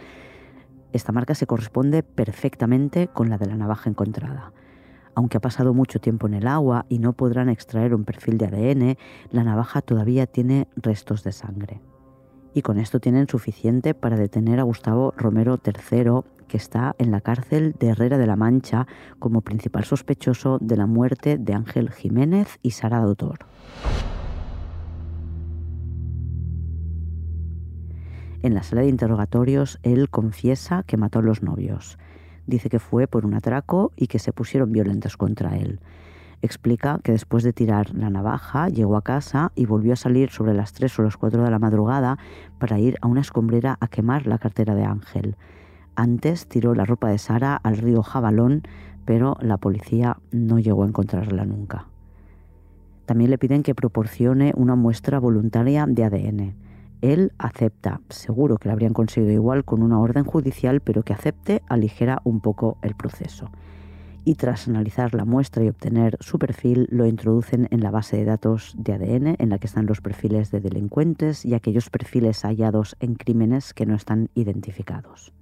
esta 0.92 1.12
marca 1.12 1.34
se 1.34 1.46
corresponde 1.46 2.02
perfectamente 2.02 3.08
con 3.08 3.30
la 3.30 3.38
de 3.38 3.46
la 3.46 3.56
navaja 3.56 3.88
encontrada. 3.88 4.52
Aunque 5.20 5.36
ha 5.36 5.40
pasado 5.40 5.74
mucho 5.74 6.00
tiempo 6.00 6.28
en 6.28 6.32
el 6.32 6.46
agua 6.46 6.86
y 6.88 6.98
no 6.98 7.12
podrán 7.12 7.50
extraer 7.50 7.94
un 7.94 8.04
perfil 8.04 8.38
de 8.38 8.46
ADN, 8.46 8.96
la 9.30 9.44
navaja 9.44 9.82
todavía 9.82 10.26
tiene 10.26 10.66
restos 10.76 11.24
de 11.24 11.32
sangre. 11.32 11.82
Y 12.54 12.62
con 12.62 12.78
esto 12.78 13.00
tienen 13.00 13.28
suficiente 13.28 13.92
para 13.92 14.16
detener 14.16 14.60
a 14.60 14.62
Gustavo 14.62 15.12
Romero 15.18 15.60
III, 15.62 16.22
que 16.48 16.56
está 16.56 16.96
en 16.96 17.10
la 17.10 17.20
cárcel 17.20 17.74
de 17.78 17.88
Herrera 17.88 18.16
de 18.16 18.26
la 18.26 18.36
Mancha 18.36 18.86
como 19.18 19.42
principal 19.42 19.84
sospechoso 19.84 20.56
de 20.58 20.78
la 20.78 20.86
muerte 20.86 21.36
de 21.36 21.52
Ángel 21.52 21.90
Jiménez 21.90 22.58
y 22.62 22.70
Sara 22.70 23.00
Dotor. 23.00 23.40
En 28.42 28.54
la 28.54 28.62
sala 28.62 28.80
de 28.80 28.88
interrogatorios, 28.88 29.80
él 29.82 30.08
confiesa 30.08 30.82
que 30.84 30.96
mató 30.96 31.18
a 31.18 31.22
los 31.22 31.42
novios. 31.42 31.98
Dice 32.50 32.68
que 32.68 32.80
fue 32.80 33.06
por 33.06 33.24
un 33.26 33.34
atraco 33.34 33.92
y 33.94 34.08
que 34.08 34.18
se 34.18 34.32
pusieron 34.32 34.72
violentos 34.72 35.16
contra 35.16 35.56
él. 35.56 35.78
Explica 36.42 36.98
que 37.04 37.12
después 37.12 37.44
de 37.44 37.52
tirar 37.52 37.94
la 37.94 38.10
navaja 38.10 38.68
llegó 38.68 38.96
a 38.96 39.04
casa 39.04 39.52
y 39.54 39.66
volvió 39.66 39.92
a 39.92 39.96
salir 39.96 40.30
sobre 40.30 40.52
las 40.52 40.72
3 40.72 40.98
o 40.98 41.02
las 41.02 41.16
4 41.16 41.44
de 41.44 41.50
la 41.52 41.60
madrugada 41.60 42.18
para 42.58 42.80
ir 42.80 42.96
a 43.02 43.06
una 43.06 43.20
escombrera 43.20 43.78
a 43.78 43.86
quemar 43.86 44.26
la 44.26 44.38
cartera 44.38 44.74
de 44.74 44.82
Ángel. 44.82 45.36
Antes 45.94 46.48
tiró 46.48 46.74
la 46.74 46.84
ropa 46.84 47.08
de 47.08 47.18
Sara 47.18 47.54
al 47.54 47.76
río 47.76 48.02
Jabalón, 48.02 48.62
pero 49.04 49.36
la 49.40 49.56
policía 49.56 50.16
no 50.32 50.58
llegó 50.58 50.82
a 50.82 50.88
encontrarla 50.88 51.44
nunca. 51.44 51.86
También 53.06 53.30
le 53.30 53.38
piden 53.38 53.62
que 53.62 53.76
proporcione 53.76 54.54
una 54.56 54.74
muestra 54.74 55.20
voluntaria 55.20 55.86
de 55.86 56.02
ADN. 56.02 56.54
Él 57.00 57.32
acepta, 57.38 58.00
seguro 58.10 58.56
que 58.56 58.68
lo 58.68 58.72
habrían 58.72 58.92
conseguido 58.92 59.32
igual 59.32 59.64
con 59.64 59.82
una 59.82 59.98
orden 59.98 60.24
judicial, 60.24 60.80
pero 60.80 61.02
que 61.02 61.14
acepte 61.14 61.62
aligera 61.68 62.20
un 62.24 62.40
poco 62.40 62.76
el 62.82 62.94
proceso. 62.94 63.50
Y 64.22 64.34
tras 64.34 64.68
analizar 64.68 65.14
la 65.14 65.24
muestra 65.24 65.64
y 65.64 65.68
obtener 65.68 66.18
su 66.20 66.38
perfil, 66.38 66.86
lo 66.90 67.06
introducen 67.06 67.68
en 67.70 67.80
la 67.80 67.90
base 67.90 68.18
de 68.18 68.26
datos 68.26 68.74
de 68.76 68.92
ADN 68.92 69.36
en 69.38 69.48
la 69.48 69.58
que 69.58 69.66
están 69.66 69.86
los 69.86 70.02
perfiles 70.02 70.50
de 70.50 70.60
delincuentes 70.60 71.46
y 71.46 71.54
aquellos 71.54 71.88
perfiles 71.88 72.42
hallados 72.42 72.96
en 73.00 73.14
crímenes 73.14 73.72
que 73.72 73.86
no 73.86 73.94
están 73.94 74.28
identificados. 74.34 75.32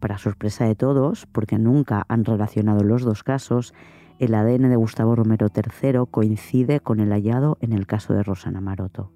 Para 0.00 0.18
sorpresa 0.18 0.64
de 0.64 0.74
todos, 0.74 1.26
porque 1.26 1.58
nunca 1.58 2.04
han 2.08 2.24
relacionado 2.24 2.82
los 2.82 3.02
dos 3.02 3.22
casos, 3.22 3.72
el 4.18 4.34
ADN 4.34 4.68
de 4.68 4.76
Gustavo 4.76 5.14
Romero 5.14 5.46
III 5.54 6.06
coincide 6.10 6.80
con 6.80 6.98
el 6.98 7.10
hallado 7.10 7.56
en 7.60 7.72
el 7.72 7.86
caso 7.86 8.14
de 8.14 8.24
Rosana 8.24 8.60
Maroto. 8.60 9.12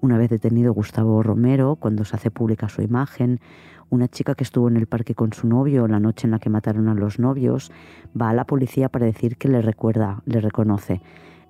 Una 0.00 0.18
vez 0.18 0.30
detenido 0.30 0.74
Gustavo 0.74 1.22
Romero, 1.22 1.76
cuando 1.76 2.04
se 2.04 2.16
hace 2.16 2.30
pública 2.30 2.68
su 2.68 2.82
imagen, 2.82 3.40
una 3.88 4.08
chica 4.08 4.34
que 4.34 4.44
estuvo 4.44 4.68
en 4.68 4.76
el 4.76 4.86
parque 4.86 5.14
con 5.14 5.32
su 5.32 5.46
novio 5.46 5.86
la 5.88 6.00
noche 6.00 6.26
en 6.26 6.32
la 6.32 6.38
que 6.38 6.50
mataron 6.50 6.88
a 6.88 6.94
los 6.94 7.18
novios 7.18 7.70
va 8.20 8.30
a 8.30 8.34
la 8.34 8.44
policía 8.44 8.88
para 8.88 9.06
decir 9.06 9.36
que 9.36 9.48
le 9.48 9.62
recuerda, 9.62 10.22
le 10.26 10.40
reconoce. 10.40 11.00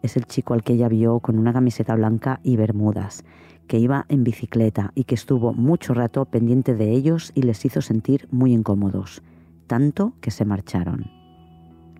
Es 0.02 0.16
el 0.16 0.26
chico 0.26 0.54
al 0.54 0.62
que 0.62 0.74
ella 0.74 0.88
vio 0.88 1.18
con 1.20 1.38
una 1.38 1.52
camiseta 1.52 1.94
blanca 1.96 2.40
y 2.42 2.56
bermudas, 2.56 3.24
que 3.66 3.78
iba 3.78 4.06
en 4.08 4.22
bicicleta 4.22 4.92
y 4.94 5.04
que 5.04 5.14
estuvo 5.14 5.52
mucho 5.52 5.94
rato 5.94 6.24
pendiente 6.26 6.74
de 6.74 6.92
ellos 6.92 7.32
y 7.34 7.42
les 7.42 7.64
hizo 7.64 7.80
sentir 7.80 8.28
muy 8.30 8.52
incómodos, 8.52 9.22
tanto 9.66 10.12
que 10.20 10.30
se 10.30 10.44
marcharon. 10.44 11.10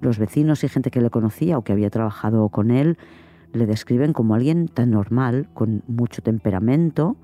Los 0.01 0.19
vecinos 0.19 0.63
y 0.63 0.69
gente 0.69 0.91
que 0.91 1.01
le 1.01 1.11
conocía 1.11 1.59
o 1.59 1.65
que 1.65 1.73
había 1.73 1.91
trabajado 1.91 2.49
con 2.51 2.71
él 2.71 2.99
le 3.57 3.67
describen 3.67 4.13
como 4.13 4.35
alguien 4.35 4.69
tan 4.69 4.91
normal, 4.91 5.49
con 5.55 5.83
mucho 5.87 6.23
temperamento, 6.23 7.17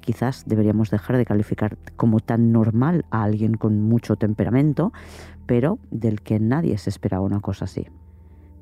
quizás 0.00 0.44
deberíamos 0.46 0.90
dejar 0.90 1.16
de 1.16 1.24
calificar 1.24 1.78
como 1.96 2.20
tan 2.20 2.52
normal 2.52 3.04
a 3.10 3.22
alguien 3.22 3.54
con 3.54 3.80
mucho 3.80 4.16
temperamento, 4.16 4.92
pero 5.46 5.78
del 5.90 6.20
que 6.20 6.40
nadie 6.40 6.76
se 6.78 6.90
esperaba 6.90 7.24
una 7.24 7.40
cosa 7.40 7.64
así. 7.64 7.86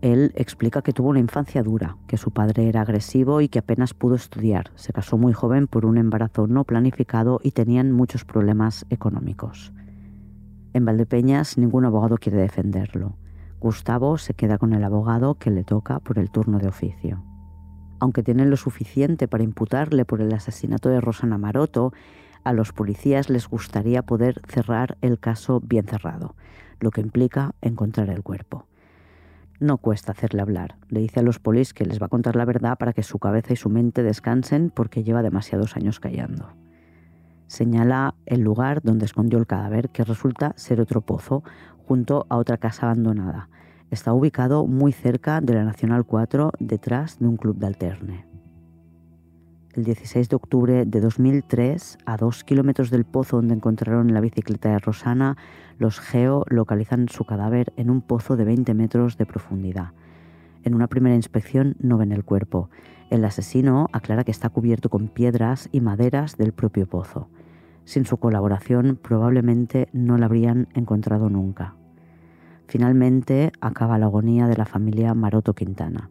Él 0.02 0.32
explica 0.34 0.80
que 0.80 0.94
tuvo 0.94 1.10
una 1.10 1.20
infancia 1.20 1.62
dura, 1.62 1.98
que 2.06 2.16
su 2.16 2.30
padre 2.30 2.68
era 2.68 2.80
agresivo 2.80 3.42
y 3.42 3.48
que 3.48 3.58
apenas 3.58 3.92
pudo 3.92 4.14
estudiar. 4.14 4.70
Se 4.74 4.94
casó 4.94 5.18
muy 5.18 5.34
joven 5.34 5.66
por 5.66 5.84
un 5.84 5.98
embarazo 5.98 6.46
no 6.46 6.64
planificado 6.64 7.38
y 7.42 7.50
tenían 7.50 7.92
muchos 7.92 8.24
problemas 8.24 8.86
económicos. 8.88 9.72
En 10.72 10.86
Valdepeñas 10.86 11.58
ningún 11.58 11.84
abogado 11.84 12.16
quiere 12.16 12.38
defenderlo. 12.38 13.16
Gustavo 13.60 14.18
se 14.18 14.34
queda 14.34 14.58
con 14.58 14.72
el 14.72 14.82
abogado 14.82 15.36
que 15.36 15.50
le 15.50 15.62
toca 15.62 16.00
por 16.00 16.18
el 16.18 16.30
turno 16.30 16.58
de 16.58 16.68
oficio 16.68 17.22
aunque 18.00 18.22
tienen 18.22 18.50
lo 18.50 18.56
suficiente 18.56 19.28
para 19.28 19.44
imputarle 19.44 20.04
por 20.04 20.20
el 20.20 20.32
asesinato 20.32 20.88
de 20.88 21.00
Rosana 21.00 21.38
Maroto, 21.38 21.92
a 22.42 22.52
los 22.54 22.72
policías 22.72 23.28
les 23.28 23.46
gustaría 23.46 24.02
poder 24.02 24.40
cerrar 24.48 24.96
el 25.02 25.20
caso 25.20 25.60
bien 25.60 25.86
cerrado, 25.86 26.34
lo 26.80 26.90
que 26.90 27.02
implica 27.02 27.54
encontrar 27.60 28.08
el 28.08 28.22
cuerpo. 28.22 28.66
No 29.60 29.76
cuesta 29.76 30.12
hacerle 30.12 30.40
hablar. 30.40 30.76
Le 30.88 31.00
dice 31.00 31.20
a 31.20 31.22
los 31.22 31.38
polis 31.38 31.74
que 31.74 31.84
les 31.84 32.00
va 32.00 32.06
a 32.06 32.08
contar 32.08 32.34
la 32.34 32.46
verdad 32.46 32.78
para 32.78 32.94
que 32.94 33.02
su 33.02 33.18
cabeza 33.18 33.52
y 33.52 33.56
su 33.56 33.68
mente 33.68 34.02
descansen 34.02 34.70
porque 34.70 35.04
lleva 35.04 35.22
demasiados 35.22 35.76
años 35.76 36.00
callando. 36.00 36.48
Señala 37.46 38.14
el 38.24 38.40
lugar 38.40 38.80
donde 38.80 39.04
escondió 39.04 39.38
el 39.38 39.46
cadáver, 39.46 39.90
que 39.90 40.04
resulta 40.04 40.54
ser 40.56 40.80
otro 40.80 41.02
pozo, 41.02 41.42
junto 41.90 42.24
a 42.28 42.36
otra 42.36 42.56
casa 42.56 42.86
abandonada, 42.86 43.48
Está 43.90 44.12
ubicado 44.12 44.64
muy 44.68 44.92
cerca 44.92 45.40
de 45.40 45.54
la 45.54 45.64
Nacional 45.64 46.04
4, 46.04 46.52
detrás 46.60 47.18
de 47.18 47.26
un 47.26 47.36
club 47.36 47.56
de 47.56 47.66
alterne. 47.66 48.26
El 49.72 49.82
16 49.82 50.28
de 50.28 50.36
octubre 50.36 50.84
de 50.84 51.00
2003, 51.00 51.98
a 52.06 52.16
dos 52.16 52.44
kilómetros 52.44 52.90
del 52.90 53.04
pozo 53.04 53.38
donde 53.38 53.54
encontraron 53.54 54.14
la 54.14 54.20
bicicleta 54.20 54.70
de 54.70 54.78
Rosana, 54.78 55.36
los 55.78 55.98
Geo 55.98 56.44
localizan 56.48 57.08
su 57.08 57.24
cadáver 57.24 57.72
en 57.76 57.90
un 57.90 58.02
pozo 58.02 58.36
de 58.36 58.44
20 58.44 58.72
metros 58.74 59.16
de 59.16 59.26
profundidad. 59.26 59.88
En 60.62 60.76
una 60.76 60.86
primera 60.86 61.16
inspección 61.16 61.74
no 61.80 61.98
ven 61.98 62.12
el 62.12 62.24
cuerpo. 62.24 62.70
El 63.10 63.24
asesino 63.24 63.88
aclara 63.92 64.22
que 64.22 64.30
está 64.30 64.48
cubierto 64.50 64.90
con 64.90 65.08
piedras 65.08 65.68
y 65.72 65.80
maderas 65.80 66.36
del 66.36 66.52
propio 66.52 66.86
pozo. 66.86 67.28
Sin 67.84 68.04
su 68.04 68.18
colaboración 68.18 68.96
probablemente 69.02 69.88
no 69.92 70.16
la 70.16 70.26
habrían 70.26 70.68
encontrado 70.74 71.28
nunca. 71.28 71.74
Finalmente 72.70 73.50
acaba 73.60 73.98
la 73.98 74.06
agonía 74.06 74.46
de 74.46 74.56
la 74.56 74.64
familia 74.64 75.12
Maroto 75.12 75.54
Quintana. 75.54 76.08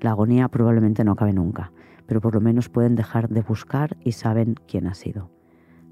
La 0.00 0.10
agonía 0.10 0.48
probablemente 0.48 1.04
no 1.04 1.12
acabe 1.12 1.32
nunca, 1.32 1.70
pero 2.06 2.20
por 2.20 2.34
lo 2.34 2.40
menos 2.40 2.68
pueden 2.68 2.96
dejar 2.96 3.28
de 3.28 3.42
buscar 3.42 3.96
y 4.02 4.10
saben 4.10 4.56
quién 4.66 4.88
ha 4.88 4.94
sido. 4.94 5.30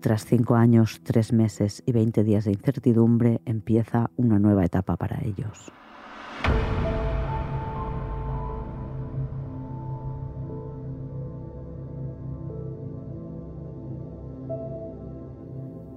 Tras 0.00 0.24
cinco 0.24 0.56
años, 0.56 1.00
tres 1.04 1.32
meses 1.32 1.84
y 1.86 1.92
veinte 1.92 2.24
días 2.24 2.44
de 2.44 2.50
incertidumbre, 2.50 3.40
empieza 3.44 4.10
una 4.16 4.40
nueva 4.40 4.64
etapa 4.64 4.96
para 4.96 5.20
ellos. 5.22 5.70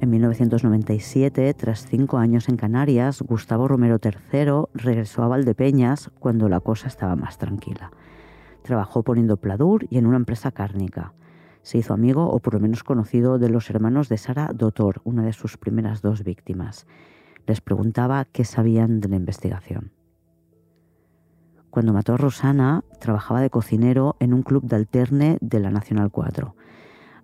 En 0.03 0.09
1997, 0.09 1.53
tras 1.53 1.85
cinco 1.85 2.17
años 2.17 2.49
en 2.49 2.57
Canarias, 2.57 3.21
Gustavo 3.21 3.69
Romero 3.69 3.99
III 4.03 4.65
regresó 4.73 5.23
a 5.23 5.29
Valdepeñas 5.29 6.11
cuando 6.19 6.49
la 6.49 6.59
cosa 6.59 6.89
estaba 6.89 7.15
más 7.15 7.37
tranquila. 7.37 7.89
Trabajó 8.63 9.03
poniendo 9.03 9.37
pladur 9.37 9.87
y 9.89 9.99
en 9.99 10.05
una 10.05 10.17
empresa 10.17 10.51
cárnica. 10.51 11.13
Se 11.61 11.77
hizo 11.77 11.93
amigo, 11.93 12.29
o 12.29 12.39
por 12.39 12.53
lo 12.53 12.59
menos 12.59 12.83
conocido, 12.83 13.39
de 13.39 13.47
los 13.47 13.69
hermanos 13.69 14.09
de 14.09 14.17
Sara 14.17 14.51
Dotor, 14.53 14.99
una 15.05 15.23
de 15.23 15.31
sus 15.31 15.55
primeras 15.55 16.01
dos 16.01 16.25
víctimas. 16.25 16.85
Les 17.47 17.61
preguntaba 17.61 18.25
qué 18.25 18.43
sabían 18.43 18.99
de 18.99 19.07
la 19.07 19.15
investigación. 19.15 19.93
Cuando 21.69 21.93
mató 21.93 22.15
a 22.15 22.17
Rosana, 22.17 22.83
trabajaba 22.99 23.39
de 23.39 23.49
cocinero 23.49 24.17
en 24.19 24.33
un 24.33 24.43
club 24.43 24.65
de 24.65 24.75
alterne 24.75 25.37
de 25.39 25.61
la 25.61 25.71
Nacional 25.71 26.11
4 26.11 26.57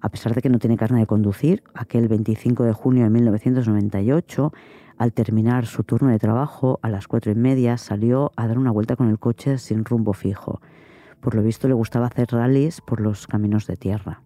a 0.02 0.10
pesar 0.10 0.34
de 0.34 0.42
que 0.42 0.50
no 0.50 0.60
tiene 0.60 0.78
carne 0.78 1.00
de 1.00 1.06
conducir, 1.06 1.64
aquel 1.74 2.08
25 2.08 2.64
de 2.64 2.74
junio 2.74 3.04
de 3.04 3.10
1998, 3.10 4.54
al 4.98 5.14
terminar 5.14 5.66
su 5.66 5.84
turno 5.84 6.10
de 6.10 6.20
trabajo, 6.20 6.80
a 6.82 6.90
las 6.90 7.08
cuatro 7.08 7.32
y 7.32 7.36
media 7.36 7.78
salió 7.78 8.32
a 8.36 8.48
dar 8.48 8.58
una 8.58 8.72
vuelta 8.72 8.96
con 8.96 9.10
el 9.10 9.20
coche 9.20 9.58
sin 9.58 9.86
rumbo 9.86 10.14
fijo. 10.14 10.62
Por 11.22 11.36
lo 11.36 11.44
visto 11.44 11.68
le 11.68 11.74
gustaba 11.74 12.08
hacer 12.08 12.28
rallies 12.32 12.82
por 12.82 13.02
los 13.02 13.28
caminos 13.28 13.68
de 13.68 13.78
tierra. 13.78 14.22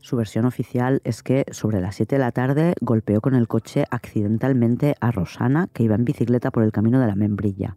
Su 0.00 0.16
versión 0.16 0.44
oficial 0.44 1.00
es 1.04 1.22
que 1.22 1.46
sobre 1.50 1.80
las 1.80 1.96
7 1.96 2.16
de 2.16 2.18
la 2.18 2.32
tarde 2.32 2.74
golpeó 2.80 3.22
con 3.22 3.34
el 3.34 3.48
coche 3.48 3.84
accidentalmente 3.90 4.96
a 5.00 5.10
Rosana, 5.10 5.68
que 5.72 5.82
iba 5.82 5.94
en 5.94 6.04
bicicleta 6.04 6.50
por 6.50 6.62
el 6.62 6.72
camino 6.72 7.00
de 7.00 7.06
la 7.06 7.14
membrilla. 7.14 7.76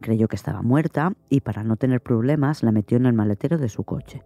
Creyó 0.00 0.28
que 0.28 0.36
estaba 0.36 0.62
muerta 0.62 1.12
y 1.28 1.40
para 1.40 1.64
no 1.64 1.76
tener 1.76 2.00
problemas 2.00 2.62
la 2.62 2.72
metió 2.72 2.96
en 2.96 3.06
el 3.06 3.12
maletero 3.12 3.58
de 3.58 3.68
su 3.68 3.84
coche 3.84 4.22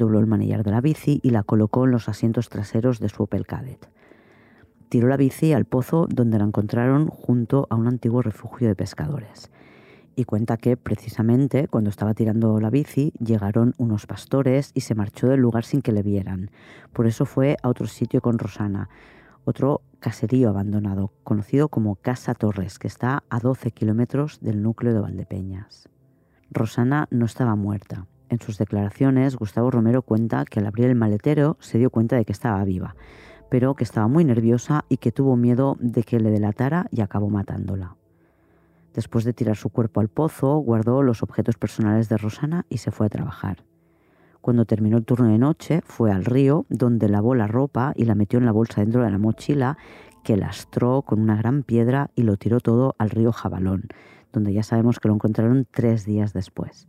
dobló 0.00 0.18
el 0.18 0.26
manillar 0.26 0.64
de 0.64 0.70
la 0.70 0.80
bici 0.80 1.20
y 1.22 1.30
la 1.30 1.42
colocó 1.42 1.84
en 1.84 1.90
los 1.90 2.08
asientos 2.08 2.48
traseros 2.48 3.00
de 3.00 3.10
su 3.10 3.22
Opel 3.22 3.46
Kadett. 3.46 3.88
Tiró 4.88 5.08
la 5.08 5.18
bici 5.18 5.52
al 5.52 5.66
pozo 5.66 6.06
donde 6.10 6.38
la 6.38 6.44
encontraron 6.44 7.08
junto 7.08 7.66
a 7.70 7.76
un 7.76 7.86
antiguo 7.86 8.22
refugio 8.22 8.66
de 8.66 8.74
pescadores. 8.74 9.50
Y 10.16 10.24
cuenta 10.24 10.56
que 10.56 10.76
precisamente 10.76 11.68
cuando 11.68 11.90
estaba 11.90 12.14
tirando 12.14 12.58
la 12.60 12.70
bici 12.70 13.12
llegaron 13.20 13.74
unos 13.76 14.06
pastores 14.06 14.72
y 14.74 14.80
se 14.80 14.94
marchó 14.94 15.28
del 15.28 15.40
lugar 15.40 15.64
sin 15.64 15.82
que 15.82 15.92
le 15.92 16.02
vieran. 16.02 16.50
Por 16.92 17.06
eso 17.06 17.26
fue 17.26 17.56
a 17.62 17.68
otro 17.68 17.86
sitio 17.86 18.20
con 18.20 18.38
Rosana, 18.38 18.88
otro 19.44 19.82
caserío 20.00 20.48
abandonado, 20.48 21.12
conocido 21.24 21.68
como 21.68 21.96
Casa 21.96 22.34
Torres, 22.34 22.78
que 22.78 22.88
está 22.88 23.22
a 23.28 23.38
12 23.38 23.70
kilómetros 23.70 24.40
del 24.40 24.62
núcleo 24.62 24.94
de 24.94 25.00
Valdepeñas. 25.00 25.88
Rosana 26.50 27.06
no 27.10 27.26
estaba 27.26 27.54
muerta, 27.54 28.06
en 28.30 28.40
sus 28.40 28.56
declaraciones, 28.56 29.36
Gustavo 29.36 29.70
Romero 29.70 30.02
cuenta 30.02 30.44
que 30.44 30.60
al 30.60 30.66
abrir 30.66 30.86
el 30.86 30.94
maletero 30.94 31.56
se 31.60 31.78
dio 31.78 31.90
cuenta 31.90 32.16
de 32.16 32.24
que 32.24 32.32
estaba 32.32 32.64
viva, 32.64 32.96
pero 33.50 33.74
que 33.74 33.84
estaba 33.84 34.08
muy 34.08 34.24
nerviosa 34.24 34.84
y 34.88 34.96
que 34.96 35.12
tuvo 35.12 35.36
miedo 35.36 35.76
de 35.80 36.02
que 36.04 36.20
le 36.20 36.30
delatara 36.30 36.86
y 36.90 37.00
acabó 37.02 37.28
matándola. 37.28 37.96
Después 38.94 39.24
de 39.24 39.32
tirar 39.32 39.56
su 39.56 39.68
cuerpo 39.68 40.00
al 40.00 40.08
pozo, 40.08 40.56
guardó 40.58 41.02
los 41.02 41.22
objetos 41.22 41.56
personales 41.56 42.08
de 42.08 42.16
Rosana 42.16 42.66
y 42.68 42.78
se 42.78 42.90
fue 42.90 43.06
a 43.06 43.10
trabajar. 43.10 43.64
Cuando 44.40 44.64
terminó 44.64 44.96
el 44.96 45.04
turno 45.04 45.28
de 45.28 45.38
noche, 45.38 45.82
fue 45.84 46.10
al 46.10 46.24
río, 46.24 46.64
donde 46.70 47.08
lavó 47.08 47.34
la 47.34 47.46
ropa 47.46 47.92
y 47.94 48.04
la 48.04 48.14
metió 48.14 48.38
en 48.38 48.46
la 48.46 48.52
bolsa 48.52 48.80
dentro 48.80 49.02
de 49.02 49.10
la 49.10 49.18
mochila, 49.18 49.76
que 50.24 50.36
lastró 50.36 51.02
con 51.02 51.20
una 51.20 51.36
gran 51.36 51.62
piedra 51.62 52.10
y 52.14 52.22
lo 52.22 52.36
tiró 52.36 52.60
todo 52.60 52.94
al 52.98 53.10
río 53.10 53.32
Jabalón, 53.32 53.88
donde 54.32 54.52
ya 54.52 54.62
sabemos 54.62 54.98
que 54.98 55.08
lo 55.08 55.14
encontraron 55.14 55.66
tres 55.70 56.04
días 56.04 56.32
después. 56.32 56.88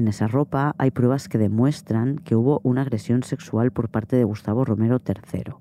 En 0.00 0.08
esa 0.08 0.28
ropa 0.28 0.74
hay 0.78 0.92
pruebas 0.92 1.28
que 1.28 1.36
demuestran 1.36 2.20
que 2.20 2.34
hubo 2.34 2.62
una 2.64 2.80
agresión 2.80 3.22
sexual 3.22 3.70
por 3.70 3.90
parte 3.90 4.16
de 4.16 4.24
Gustavo 4.24 4.64
Romero 4.64 4.98
III. 5.06 5.52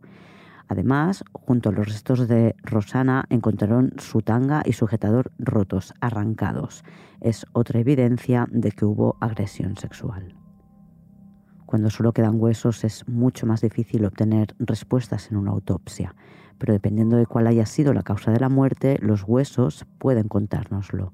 Además, 0.69 1.25
junto 1.33 1.67
a 1.67 1.71
los 1.73 1.85
restos 1.85 2.25
de 2.29 2.55
Rosana 2.63 3.25
encontraron 3.29 3.91
su 3.97 4.21
tanga 4.21 4.61
y 4.63 4.71
sujetador 4.71 5.33
rotos, 5.39 5.93
arrancados. 5.99 6.85
Es 7.19 7.45
otra 7.51 7.81
evidencia 7.81 8.47
de 8.49 8.71
que 8.71 8.85
hubo 8.85 9.17
agresión 9.19 9.75
sexual. 9.75 10.37
Cuando 11.65 11.89
solo 11.89 12.13
quedan 12.13 12.39
huesos 12.39 12.85
es 12.85 13.05
mucho 13.09 13.45
más 13.45 13.59
difícil 13.59 14.05
obtener 14.05 14.55
respuestas 14.57 15.31
en 15.31 15.35
una 15.35 15.51
autopsia, 15.51 16.15
pero 16.57 16.71
dependiendo 16.71 17.17
de 17.17 17.25
cuál 17.25 17.47
haya 17.47 17.65
sido 17.65 17.93
la 17.93 18.03
causa 18.03 18.31
de 18.31 18.39
la 18.39 18.47
muerte, 18.47 18.99
los 19.01 19.25
huesos 19.27 19.85
pueden 19.97 20.29
contárnoslo. 20.29 21.11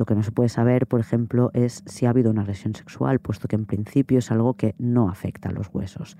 Lo 0.00 0.06
que 0.06 0.14
no 0.14 0.22
se 0.22 0.32
puede 0.32 0.48
saber, 0.48 0.86
por 0.86 0.98
ejemplo, 0.98 1.50
es 1.52 1.82
si 1.84 2.06
ha 2.06 2.08
habido 2.08 2.30
una 2.30 2.40
agresión 2.40 2.74
sexual, 2.74 3.18
puesto 3.18 3.48
que 3.48 3.56
en 3.56 3.66
principio 3.66 4.20
es 4.20 4.30
algo 4.30 4.54
que 4.54 4.74
no 4.78 5.10
afecta 5.10 5.50
a 5.50 5.52
los 5.52 5.68
huesos. 5.74 6.16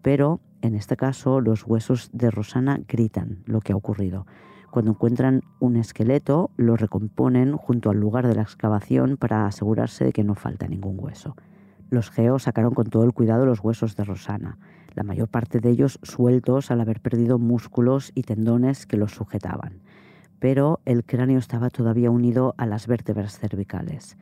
Pero 0.00 0.40
en 0.62 0.74
este 0.74 0.96
caso 0.96 1.42
los 1.42 1.66
huesos 1.66 2.08
de 2.14 2.30
Rosana 2.30 2.80
gritan 2.88 3.42
lo 3.44 3.60
que 3.60 3.74
ha 3.74 3.76
ocurrido. 3.76 4.26
Cuando 4.70 4.92
encuentran 4.92 5.42
un 5.60 5.76
esqueleto, 5.76 6.52
lo 6.56 6.76
recomponen 6.76 7.54
junto 7.54 7.90
al 7.90 8.00
lugar 8.00 8.26
de 8.26 8.34
la 8.34 8.40
excavación 8.40 9.18
para 9.18 9.44
asegurarse 9.44 10.06
de 10.06 10.14
que 10.14 10.24
no 10.24 10.34
falta 10.34 10.66
ningún 10.66 10.96
hueso. 10.98 11.36
Los 11.90 12.10
geos 12.10 12.44
sacaron 12.44 12.72
con 12.72 12.86
todo 12.86 13.04
el 13.04 13.12
cuidado 13.12 13.44
los 13.44 13.60
huesos 13.60 13.94
de 13.94 14.04
Rosana, 14.04 14.56
la 14.94 15.02
mayor 15.02 15.28
parte 15.28 15.60
de 15.60 15.68
ellos 15.68 15.98
sueltos 16.02 16.70
al 16.70 16.80
haber 16.80 17.02
perdido 17.02 17.38
músculos 17.38 18.10
y 18.14 18.22
tendones 18.22 18.86
que 18.86 18.96
los 18.96 19.12
sujetaban, 19.12 19.82
pero 20.40 20.80
el 20.84 21.04
cráneo 21.04 21.38
estaba 21.38 21.70
todavía 21.70 22.10
unido 22.10 22.54
a 22.56 22.66
las 22.66 22.86
vértebras 22.86 23.38
cervicales. 23.38 24.16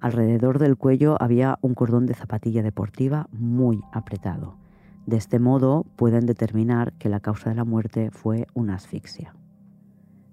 Alrededor 0.00 0.58
del 0.58 0.76
cuello 0.76 1.16
había 1.20 1.58
un 1.60 1.74
cordón 1.74 2.06
de 2.06 2.14
zapatilla 2.14 2.62
deportiva 2.62 3.28
muy 3.32 3.80
apretado. 3.92 4.56
De 5.06 5.16
este 5.16 5.38
modo 5.38 5.84
pueden 5.96 6.26
determinar 6.26 6.92
que 6.94 7.08
la 7.08 7.20
causa 7.20 7.50
de 7.50 7.56
la 7.56 7.64
muerte 7.64 8.10
fue 8.10 8.46
una 8.54 8.74
asfixia. 8.74 9.34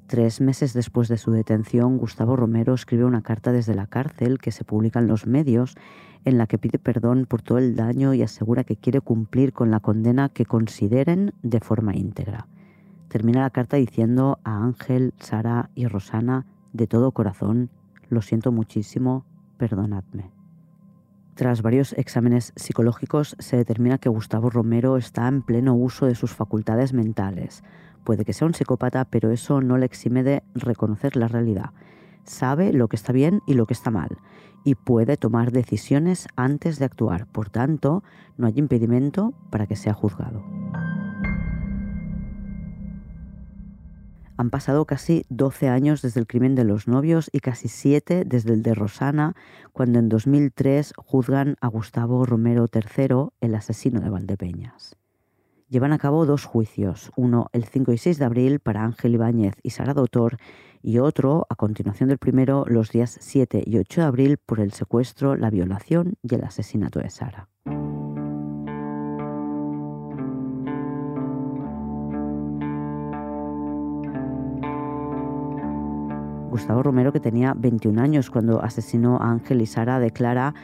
Tres 0.08 0.42
meses 0.42 0.74
después 0.74 1.08
de 1.08 1.18
su 1.18 1.30
detención, 1.30 1.98
Gustavo 1.98 2.36
Romero 2.36 2.74
escribe 2.74 3.06
una 3.06 3.22
carta 3.22 3.52
desde 3.52 3.76
la 3.76 3.86
cárcel 3.86 4.40
que 4.40 4.52
se 4.52 4.64
publica 4.64 4.98
en 4.98 5.08
los 5.08 5.28
medios 5.28 5.76
en 6.26 6.40
la 6.40 6.48
que 6.48 6.58
pide 6.58 6.80
perdón 6.80 7.28
por 7.28 7.44
todo 7.44 7.60
el 7.60 7.76
daño 7.76 8.16
y 8.16 8.24
asegura 8.24 8.64
que 8.64 8.76
quiere 8.76 9.02
cumplir 9.02 9.54
con 9.54 9.70
la 9.70 9.80
condena 9.80 10.30
que 10.30 10.46
consideren 10.46 11.34
de 11.44 11.60
forma 11.60 11.96
íntegra. 11.96 12.48
Termina 13.10 13.42
la 13.42 13.50
carta 13.50 13.78
diciendo 13.78 14.40
a 14.44 14.64
Ángel, 14.64 15.14
Sara 15.20 15.70
y 15.76 15.88
Rosana 15.88 16.46
de 16.74 16.88
todo 16.88 17.12
corazón, 17.12 17.70
lo 18.08 18.22
siento 18.22 18.52
muchísimo, 18.52 19.26
perdonadme. 19.58 20.32
Tras 21.36 21.62
varios 21.62 21.94
exámenes 21.94 22.54
psicológicos 22.56 23.36
se 23.40 23.58
determina 23.58 23.98
que 23.98 24.10
Gustavo 24.10 24.50
Romero 24.50 24.98
está 24.98 25.28
en 25.28 25.42
pleno 25.42 25.74
uso 25.76 26.06
de 26.06 26.16
sus 26.16 26.34
facultades 26.34 26.94
mentales, 26.94 27.64
Puede 28.04 28.26
que 28.26 28.34
sea 28.34 28.48
un 28.48 28.54
psicópata, 28.54 29.06
pero 29.06 29.32
eso 29.32 29.62
no 29.62 29.78
le 29.78 29.86
exime 29.86 30.24
de 30.24 30.42
reconocer 30.56 31.16
la 31.16 31.28
realidad. 31.28 31.72
Sabe 32.24 32.74
lo 32.74 32.88
que 32.88 32.96
está 32.96 33.14
bien 33.14 33.42
y 33.46 33.54
lo 33.54 33.66
que 33.66 33.74
está 33.74 33.92
mal 33.92 34.18
y 34.64 34.76
puede 34.76 35.16
tomar 35.16 35.52
decisiones 35.52 36.28
antes 36.36 36.80
de 36.80 36.86
actuar. 36.86 37.28
Por 37.28 37.50
tanto, 37.50 38.04
no 38.38 38.48
hay 38.48 38.54
impedimento 38.58 39.34
para 39.52 39.68
que 39.68 39.76
sea 39.76 39.94
juzgado. 39.94 40.44
Han 44.40 44.52
pasado 44.52 44.86
casi 44.86 45.26
12 45.28 45.68
años 45.68 46.02
desde 46.02 46.22
el 46.22 46.26
crimen 46.26 46.56
de 46.56 46.64
los 46.64 46.88
novios 46.88 47.30
y 47.34 47.42
casi 47.42 47.68
7 47.68 48.24
desde 48.26 48.54
el 48.54 48.64
de 48.64 48.74
Rosana, 48.74 49.36
cuando 49.74 50.00
en 50.00 50.08
2003 50.08 50.94
juzgan 50.96 51.58
a 51.60 51.68
Gustavo 51.68 52.26
Romero 52.26 52.68
III, 52.74 53.32
el 53.42 53.56
asesino 53.56 54.00
de 54.00 54.10
Valdepeñas 54.10 54.96
llevan 55.68 55.92
a 55.92 56.00
cabo 56.00 56.26
dos 56.26 56.46
juicios, 56.46 57.12
uno 57.18 57.50
el 57.52 57.66
5 57.66 57.92
y 57.92 57.98
6 57.98 58.18
de 58.18 58.26
abril 58.26 58.60
para 58.60 58.86
Ángel 58.86 59.14
Ibáñez 59.14 59.56
y 59.62 59.72
Sara 59.72 59.94
Dotor 59.94 60.38
y 60.82 61.00
otro, 61.00 61.46
a 61.50 61.56
continuación 61.56 62.08
del 62.08 62.18
primero, 62.18 62.64
los 62.66 62.92
días 62.92 63.18
7 63.20 63.62
y 63.66 63.78
8 63.78 64.02
de 64.02 64.08
abril 64.08 64.38
por 64.38 64.62
el 64.62 64.72
secuestro, 64.72 65.36
la 65.36 65.50
violación 65.50 66.16
y 66.24 66.34
el 66.34 66.46
asesinato 66.46 67.00
de 67.00 67.10
Sara. 67.10 67.50
Gustavo 76.50 76.82
Romero, 76.82 77.14
que 77.14 77.20
tenía 77.20 77.54
21 77.54 78.02
años 78.02 78.32
cuando 78.32 78.64
asesinó 78.64 79.18
a 79.18 79.30
Ángel 79.32 79.62
y 79.62 79.68
Sara, 79.68 80.00
declara 80.00 80.56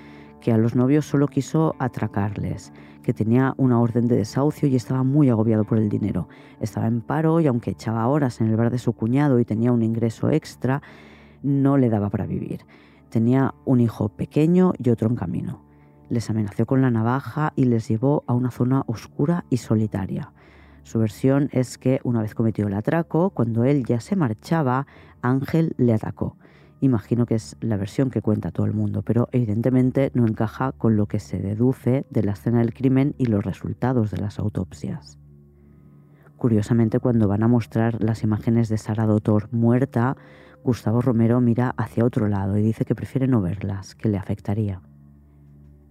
que 0.42 0.52
a 0.52 0.58
los 0.58 0.76
novios 0.76 1.06
solo 1.06 1.28
quiso 1.28 1.76
atracarles, 1.78 2.74
que 3.04 3.14
tenía 3.14 3.54
una 3.58 3.80
orden 3.80 4.08
de 4.08 4.16
desahucio 4.16 4.68
y 4.68 4.76
estaba 4.76 5.04
muy 5.04 5.30
agobiado 5.30 5.64
por 5.64 5.78
el 5.78 5.90
dinero. 5.90 6.28
Estaba 6.60 6.88
en 6.88 7.02
paro 7.02 7.40
y 7.40 7.48
aunque 7.48 7.72
echaba 7.72 8.08
horas 8.08 8.42
en 8.42 8.48
el 8.48 8.56
bar 8.56 8.72
de 8.72 8.80
su 8.80 8.94
cuñado 8.94 9.40
y 9.40 9.46
tenía 9.46 9.72
un 9.72 9.84
ingreso 9.84 10.32
extra, 10.32 10.82
no 11.44 11.78
le 11.78 11.90
daba 11.90 12.10
para 12.10 12.26
vivir. 12.26 12.66
Tenía 13.10 13.54
un 13.64 13.80
hijo 13.80 14.10
pequeño 14.10 14.74
y 14.78 14.90
otro 14.90 15.08
en 15.08 15.16
camino. 15.16 15.62
Les 16.10 16.30
amenazó 16.30 16.66
con 16.66 16.82
la 16.82 16.90
navaja 16.90 17.54
y 17.56 17.66
les 17.66 17.88
llevó 17.88 18.24
a 18.26 18.34
una 18.34 18.50
zona 18.50 18.84
oscura 18.88 19.46
y 19.50 19.58
solitaria. 19.58 20.32
Su 20.86 21.00
versión 21.00 21.50
es 21.52 21.80
que 21.80 22.00
una 22.04 22.22
vez 22.22 22.36
cometió 22.36 22.68
el 22.68 22.76
atraco, 22.76 23.32
cuando 23.32 23.64
él 23.64 23.86
ya 23.86 24.00
se 24.00 24.16
marchaba, 24.16 24.86
Ángel 25.24 25.74
le 25.78 25.96
atacó. 25.96 26.38
Imagino 26.80 27.26
que 27.26 27.34
es 27.34 27.58
la 27.60 27.76
versión 27.76 28.12
que 28.12 28.22
cuenta 28.22 28.52
todo 28.52 28.68
el 28.68 28.74
mundo, 28.74 29.02
pero 29.02 29.28
evidentemente 29.32 30.12
no 30.14 30.28
encaja 30.28 30.74
con 30.74 30.96
lo 30.96 31.08
que 31.08 31.20
se 31.20 31.40
deduce 31.40 32.06
de 32.12 32.22
la 32.22 32.34
escena 32.34 32.60
del 32.60 32.76
crimen 32.76 33.16
y 33.18 33.26
los 33.26 33.44
resultados 33.44 34.12
de 34.12 34.18
las 34.18 34.38
autopsias. 34.38 35.18
Curiosamente, 36.38 37.00
cuando 37.00 37.28
van 37.28 37.42
a 37.42 37.48
mostrar 37.48 37.98
las 38.04 38.22
imágenes 38.22 38.70
de 38.70 38.78
Sara 38.78 39.08
Dotor 39.08 39.52
muerta, 39.52 40.16
Gustavo 40.64 41.02
Romero 41.02 41.42
mira 41.42 41.74
hacia 41.78 42.06
otro 42.06 42.28
lado 42.28 42.60
y 42.60 42.62
dice 42.62 42.86
que 42.86 42.94
prefiere 42.94 43.28
no 43.28 43.42
verlas, 43.42 43.96
que 43.96 44.08
le 44.08 44.20
afectaría. 44.20 44.82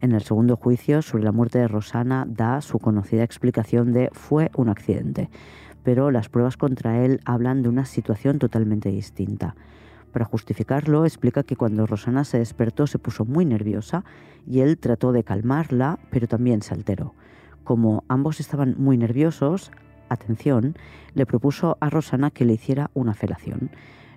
En 0.04 0.12
el 0.12 0.20
segundo 0.20 0.56
juicio 0.56 1.00
sobre 1.00 1.24
la 1.24 1.32
muerte 1.32 1.58
de 1.58 1.66
Rosana 1.66 2.26
da 2.28 2.60
su 2.60 2.78
conocida 2.78 3.22
explicación 3.22 3.94
de 3.94 4.10
fue 4.12 4.50
un 4.54 4.68
accidente, 4.68 5.30
pero 5.82 6.10
las 6.10 6.28
pruebas 6.28 6.58
contra 6.58 7.02
él 7.02 7.22
hablan 7.24 7.62
de 7.62 7.70
una 7.70 7.86
situación 7.86 8.38
totalmente 8.38 8.90
distinta. 8.90 9.56
Para 10.12 10.26
justificarlo, 10.26 11.06
explica 11.06 11.42
que 11.42 11.56
cuando 11.56 11.86
Rosana 11.86 12.24
se 12.24 12.38
despertó 12.38 12.86
se 12.86 12.98
puso 12.98 13.24
muy 13.24 13.46
nerviosa 13.46 14.04
y 14.46 14.60
él 14.60 14.76
trató 14.76 15.10
de 15.10 15.24
calmarla, 15.24 15.98
pero 16.10 16.28
también 16.28 16.60
se 16.60 16.74
alteró. 16.74 17.14
Como 17.64 18.04
ambos 18.06 18.40
estaban 18.40 18.74
muy 18.76 18.98
nerviosos, 18.98 19.72
atención, 20.10 20.76
le 21.14 21.24
propuso 21.24 21.78
a 21.80 21.88
Rosana 21.88 22.30
que 22.30 22.44
le 22.44 22.52
hiciera 22.52 22.90
una 22.92 23.14
felación. 23.14 23.70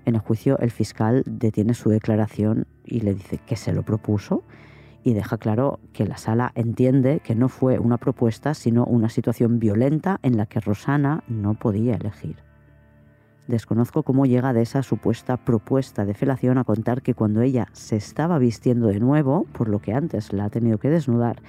En 0.04 0.15
el 0.15 0.19
juicio 0.19 0.60
el 0.60 0.71
fiscal 0.71 1.23
detiene 1.26 1.73
su 1.73 1.89
declaración 1.89 2.67
y 2.84 3.00
le 3.00 3.13
dice 3.13 3.38
que 3.38 3.56
se 3.56 3.71
lo 3.71 3.84
propuso 3.84 4.43
y 5.03 5.13
deja 5.13 5.38
claro 5.38 5.79
que 5.93 6.05
la 6.05 6.17
sala 6.17 6.51
entiende 6.55 7.21
que 7.23 7.36
no 7.36 7.49
fue 7.49 7.79
una 7.79 7.97
propuesta, 7.97 8.53
sino 8.53 8.86
una 8.86 9.10
situación 9.10 9.60
violenta 9.60 10.19
en 10.23 10.38
la 10.38 10.45
que 10.45 10.60
Rosana 10.60 11.23
no 11.27 11.53
podía 11.53 11.95
elegir. 11.95 12.38
Desconozco 13.47 14.03
cómo 14.03 14.25
llega 14.25 14.51
de 14.51 14.62
esa 14.62 14.83
supuesta 14.83 15.38
propuesta 15.38 16.03
de 16.03 16.13
felación 16.13 16.57
a 16.57 16.65
contar 16.65 17.01
que 17.01 17.13
cuando 17.13 17.41
ella 17.41 17.67
se 17.71 17.95
estaba 17.95 18.39
vistiendo 18.39 18.88
de 18.88 18.99
nuevo, 18.99 19.45
por 19.53 19.69
lo 19.69 19.79
que 19.79 19.93
antes 19.93 20.33
la 20.33 20.45
ha 20.45 20.49
tenido 20.49 20.77
que 20.79 20.89
desnudar, 20.89 21.41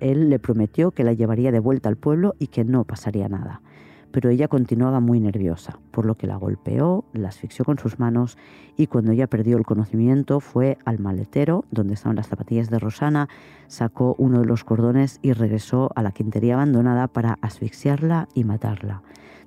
él 0.00 0.28
le 0.28 0.38
prometió 0.38 0.90
que 0.90 1.04
la 1.04 1.14
llevaría 1.14 1.50
de 1.50 1.60
vuelta 1.60 1.88
al 1.88 1.96
pueblo 1.96 2.34
y 2.38 2.48
que 2.48 2.64
no 2.64 2.84
pasaría 2.84 3.28
nada. 3.28 3.62
Pero 4.10 4.30
ella 4.30 4.48
continuaba 4.48 5.00
muy 5.00 5.20
nerviosa, 5.20 5.78
por 5.90 6.06
lo 6.06 6.16
que 6.16 6.26
la 6.26 6.36
golpeó, 6.36 7.04
la 7.12 7.28
asfixió 7.28 7.64
con 7.64 7.78
sus 7.78 7.98
manos 7.98 8.38
y 8.76 8.86
cuando 8.86 9.12
ella 9.12 9.26
perdió 9.26 9.56
el 9.56 9.66
conocimiento 9.66 10.40
fue 10.40 10.78
al 10.84 10.98
maletero, 10.98 11.64
donde 11.70 11.94
estaban 11.94 12.16
las 12.16 12.28
zapatillas 12.28 12.70
de 12.70 12.78
Rosana, 12.78 13.28
sacó 13.66 14.14
uno 14.18 14.40
de 14.40 14.46
los 14.46 14.64
cordones 14.64 15.18
y 15.22 15.32
regresó 15.32 15.90
a 15.94 16.02
la 16.02 16.12
quintería 16.12 16.54
abandonada 16.54 17.08
para 17.08 17.38
asfixiarla 17.42 18.28
y 18.34 18.44
matarla. 18.44 19.02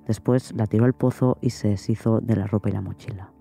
Después 0.07 0.53
la 0.55 0.67
tiró 0.67 0.85
al 0.85 0.93
pozo 0.93 1.37
y 1.41 1.51
se 1.51 1.69
deshizo 1.69 2.21
de 2.21 2.35
la 2.35 2.47
ropa 2.47 2.69
y 2.69 2.73
la 2.73 2.81
mochila. 2.81 3.31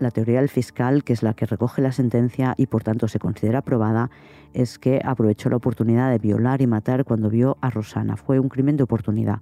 La 0.00 0.10
teoría 0.10 0.40
del 0.40 0.48
fiscal, 0.48 1.04
que 1.04 1.12
es 1.12 1.22
la 1.22 1.34
que 1.34 1.44
recoge 1.44 1.82
la 1.82 1.92
sentencia 1.92 2.54
y 2.56 2.68
por 2.68 2.82
tanto 2.82 3.06
se 3.06 3.18
considera 3.18 3.58
aprobada, 3.58 4.10
es 4.54 4.78
que 4.78 5.02
aprovechó 5.04 5.50
la 5.50 5.56
oportunidad 5.56 6.10
de 6.10 6.18
violar 6.18 6.62
y 6.62 6.66
matar 6.66 7.04
cuando 7.04 7.28
vio 7.28 7.58
a 7.60 7.68
Rosana. 7.68 8.16
Fue 8.16 8.38
un 8.38 8.48
crimen 8.48 8.78
de 8.78 8.84
oportunidad. 8.84 9.40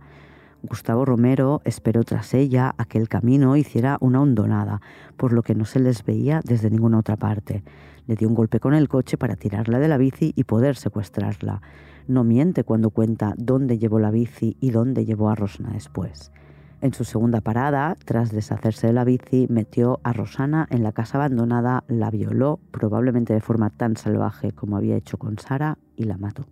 Gustavo 0.62 1.04
Romero 1.04 1.60
esperó 1.64 2.04
tras 2.04 2.34
ella 2.34 2.74
a 2.78 2.84
que 2.84 2.98
el 2.98 3.08
camino 3.08 3.56
hiciera 3.56 3.96
una 4.00 4.20
hondonada, 4.20 4.80
por 5.16 5.32
lo 5.32 5.42
que 5.42 5.54
no 5.54 5.64
se 5.64 5.80
les 5.80 6.04
veía 6.04 6.40
desde 6.44 6.70
ninguna 6.70 6.98
otra 6.98 7.16
parte. 7.16 7.62
Le 8.06 8.16
dio 8.16 8.28
un 8.28 8.34
golpe 8.34 8.60
con 8.60 8.74
el 8.74 8.88
coche 8.88 9.16
para 9.16 9.36
tirarla 9.36 9.78
de 9.78 9.88
la 9.88 9.98
bici 9.98 10.32
y 10.34 10.44
poder 10.44 10.76
secuestrarla 10.76 11.60
no 12.08 12.24
miente 12.24 12.64
cuando 12.64 12.90
cuenta 12.90 13.34
dónde 13.36 13.78
llevó 13.78 14.00
la 14.00 14.10
bici 14.10 14.56
y 14.60 14.70
dónde 14.70 15.04
llevó 15.04 15.28
a 15.28 15.34
Rosana 15.34 15.70
después. 15.74 16.32
En 16.80 16.94
su 16.94 17.04
segunda 17.04 17.40
parada, 17.40 17.96
tras 18.04 18.30
deshacerse 18.30 18.86
de 18.86 18.92
la 18.92 19.04
bici, 19.04 19.46
metió 19.50 20.00
a 20.04 20.12
Rosana 20.12 20.66
en 20.70 20.82
la 20.82 20.92
casa 20.92 21.18
abandonada, 21.18 21.84
la 21.88 22.10
violó, 22.10 22.60
probablemente 22.70 23.34
de 23.34 23.40
forma 23.40 23.70
tan 23.70 23.96
salvaje 23.96 24.52
como 24.52 24.76
había 24.76 24.96
hecho 24.96 25.18
con 25.18 25.38
Sara, 25.38 25.78
y 25.96 26.04
la 26.04 26.16
mató. 26.16 26.46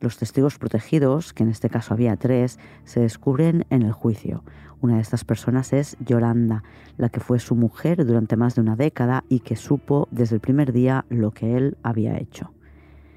Los 0.00 0.16
testigos 0.16 0.56
protegidos, 0.56 1.34
que 1.34 1.42
en 1.42 1.50
este 1.50 1.68
caso 1.68 1.92
había 1.92 2.16
tres, 2.16 2.58
se 2.84 3.00
descubren 3.00 3.66
en 3.68 3.82
el 3.82 3.92
juicio. 3.92 4.42
Una 4.80 4.94
de 4.94 5.02
estas 5.02 5.24
personas 5.24 5.74
es 5.74 5.98
Yolanda, 6.00 6.62
la 6.96 7.10
que 7.10 7.20
fue 7.20 7.38
su 7.38 7.54
mujer 7.54 8.06
durante 8.06 8.36
más 8.36 8.54
de 8.54 8.62
una 8.62 8.76
década 8.76 9.24
y 9.28 9.40
que 9.40 9.56
supo 9.56 10.08
desde 10.10 10.36
el 10.36 10.40
primer 10.40 10.72
día 10.72 11.04
lo 11.10 11.32
que 11.32 11.54
él 11.58 11.76
había 11.82 12.16
hecho. 12.16 12.50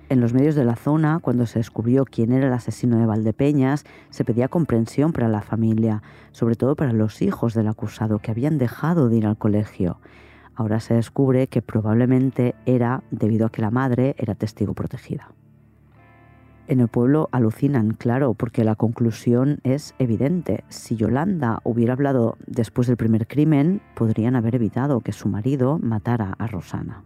En 0.09 0.19
los 0.19 0.33
medios 0.33 0.55
de 0.55 0.65
la 0.65 0.75
zona, 0.75 1.19
cuando 1.21 1.45
se 1.45 1.59
descubrió 1.59 2.03
quién 2.03 2.33
era 2.33 2.47
el 2.47 2.53
asesino 2.53 2.97
de 2.99 3.05
Valdepeñas, 3.05 3.85
se 4.09 4.25
pedía 4.25 4.49
comprensión 4.49 5.13
para 5.13 5.29
la 5.29 5.41
familia, 5.41 6.03
sobre 6.33 6.55
todo 6.55 6.75
para 6.75 6.91
los 6.91 7.21
hijos 7.21 7.53
del 7.53 7.69
acusado 7.69 8.19
que 8.19 8.29
habían 8.29 8.57
dejado 8.57 9.07
de 9.07 9.17
ir 9.17 9.25
al 9.25 9.37
colegio. 9.37 9.99
Ahora 10.53 10.81
se 10.81 10.95
descubre 10.95 11.47
que 11.47 11.61
probablemente 11.61 12.55
era 12.65 13.03
debido 13.09 13.45
a 13.45 13.51
que 13.51 13.61
la 13.61 13.71
madre 13.71 14.15
era 14.17 14.35
testigo 14.35 14.73
protegida. 14.73 15.29
En 16.65 16.79
el 16.79 16.87
pueblo 16.87 17.27
alucinan, 17.33 17.91
claro, 17.91 18.35
porque 18.35 18.63
la 18.63 18.75
conclusión 18.75 19.59
es 19.63 19.95
evidente. 19.99 20.63
Si 20.69 20.95
Yolanda 20.95 21.59
hubiera 21.63 21.93
hablado 21.93 22.37
después 22.47 22.87
del 22.87 22.95
primer 22.95 23.27
crimen, 23.27 23.81
podrían 23.95 24.37
haber 24.37 24.55
evitado 24.55 25.01
que 25.01 25.11
su 25.11 25.27
marido 25.27 25.77
matara 25.79 26.35
a 26.37 26.47
Rosana. 26.47 27.03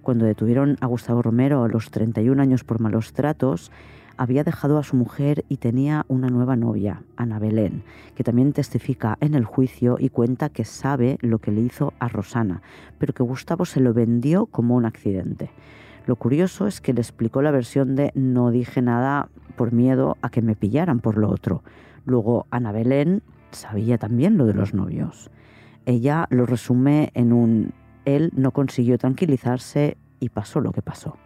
Cuando 0.00 0.24
detuvieron 0.24 0.78
a 0.80 0.86
Gustavo 0.86 1.20
Romero 1.20 1.62
a 1.62 1.68
los 1.68 1.90
31 1.90 2.40
años 2.40 2.64
por 2.64 2.80
malos 2.80 3.12
tratos, 3.12 3.70
había 4.16 4.44
dejado 4.44 4.78
a 4.78 4.82
su 4.82 4.96
mujer 4.96 5.44
y 5.50 5.58
tenía 5.58 6.06
una 6.08 6.28
nueva 6.28 6.56
novia, 6.56 7.02
Ana 7.16 7.38
Belén, 7.38 7.84
que 8.14 8.24
también 8.24 8.54
testifica 8.54 9.18
en 9.20 9.34
el 9.34 9.44
juicio 9.44 9.96
y 10.00 10.08
cuenta 10.08 10.48
que 10.48 10.64
sabe 10.64 11.18
lo 11.20 11.38
que 11.38 11.52
le 11.52 11.60
hizo 11.60 11.92
a 11.98 12.08
Rosana, 12.08 12.62
pero 12.98 13.12
que 13.12 13.22
Gustavo 13.22 13.66
se 13.66 13.80
lo 13.80 13.92
vendió 13.92 14.46
como 14.46 14.74
un 14.74 14.86
accidente. 14.86 15.50
Lo 16.08 16.16
curioso 16.16 16.66
es 16.66 16.80
que 16.80 16.94
le 16.94 17.02
explicó 17.02 17.42
la 17.42 17.50
versión 17.50 17.94
de 17.94 18.12
no 18.14 18.50
dije 18.50 18.80
nada 18.80 19.28
por 19.56 19.74
miedo 19.74 20.16
a 20.22 20.30
que 20.30 20.40
me 20.40 20.56
pillaran 20.56 21.00
por 21.00 21.18
lo 21.18 21.28
otro. 21.28 21.62
Luego 22.06 22.46
Ana 22.50 22.72
Belén 22.72 23.22
sabía 23.50 23.98
también 23.98 24.38
lo 24.38 24.46
de 24.46 24.54
los 24.54 24.72
novios. 24.72 25.30
Ella 25.84 26.26
lo 26.30 26.46
resume 26.46 27.10
en 27.12 27.34
un 27.34 27.74
él 28.06 28.32
no 28.34 28.52
consiguió 28.52 28.96
tranquilizarse 28.96 29.98
y 30.18 30.30
pasó 30.30 30.62
lo 30.62 30.72
que 30.72 30.80
pasó. 30.80 31.18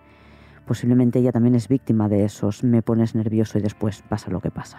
Posiblemente 0.67 1.21
ella 1.21 1.31
también 1.31 1.55
es 1.55 1.69
víctima 1.69 2.09
de 2.09 2.25
esos 2.25 2.65
me 2.65 2.83
pones 2.83 3.15
nervioso 3.15 3.59
y 3.59 3.63
después 3.63 4.03
pasa 4.09 4.33
lo 4.33 4.41
que 4.41 4.51
pasa. 4.51 4.79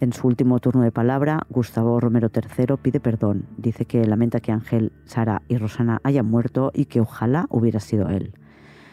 En 0.00 0.12
su 0.12 0.26
último 0.26 0.58
turno 0.58 0.82
de 0.82 0.92
palabra, 0.92 1.46
Gustavo 1.48 1.98
Romero 1.98 2.30
III 2.30 2.76
pide 2.76 3.00
perdón. 3.00 3.46
Dice 3.56 3.86
que 3.86 4.04
lamenta 4.04 4.40
que 4.40 4.52
Ángel, 4.52 4.92
Sara 5.06 5.40
y 5.48 5.56
Rosana 5.56 6.02
hayan 6.04 6.26
muerto 6.26 6.72
y 6.74 6.84
que 6.84 7.00
ojalá 7.00 7.46
hubiera 7.48 7.80
sido 7.80 8.10
él. 8.10 8.34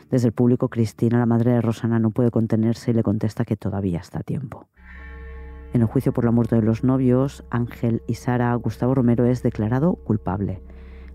Desde 0.09 0.27
el 0.27 0.33
público, 0.33 0.69
Cristina, 0.69 1.19
la 1.19 1.25
madre 1.25 1.51
de 1.51 1.61
Rosana, 1.61 1.99
no 1.99 2.09
puede 2.09 2.31
contenerse 2.31 2.91
y 2.91 2.93
le 2.95 3.03
contesta 3.03 3.45
que 3.45 3.55
todavía 3.55 3.99
está 3.99 4.19
a 4.19 4.23
tiempo. 4.23 4.67
En 5.71 5.81
el 5.81 5.87
juicio 5.87 6.13
por 6.13 6.25
la 6.25 6.31
muerte 6.31 6.55
de 6.55 6.63
los 6.63 6.83
novios, 6.83 7.45
Ángel 7.51 8.01
y 8.07 8.15
Sara, 8.15 8.53
Gustavo 8.55 8.95
Romero 8.95 9.25
es 9.25 9.43
declarado 9.43 9.95
culpable. 9.95 10.63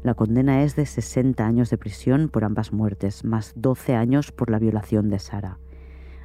La 0.04 0.14
condena 0.14 0.62
es 0.62 0.76
de 0.76 0.86
60 0.86 1.44
años 1.44 1.70
de 1.70 1.78
prisión 1.78 2.28
por 2.28 2.44
ambas 2.44 2.72
muertes, 2.72 3.24
más 3.24 3.52
12 3.56 3.96
años 3.96 4.30
por 4.30 4.50
la 4.50 4.60
violación 4.60 5.08
de 5.08 5.18
Sara. 5.18 5.58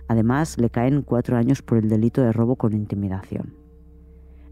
Además, 0.08 0.60
le 0.60 0.69
caen 0.69 1.01
cuatro 1.01 1.38
años 1.38 1.63
por 1.63 1.79
el 1.79 1.89
delito 1.89 2.21
de 2.21 2.32
robo 2.32 2.55
con 2.55 2.73
intimidación. 2.73 3.55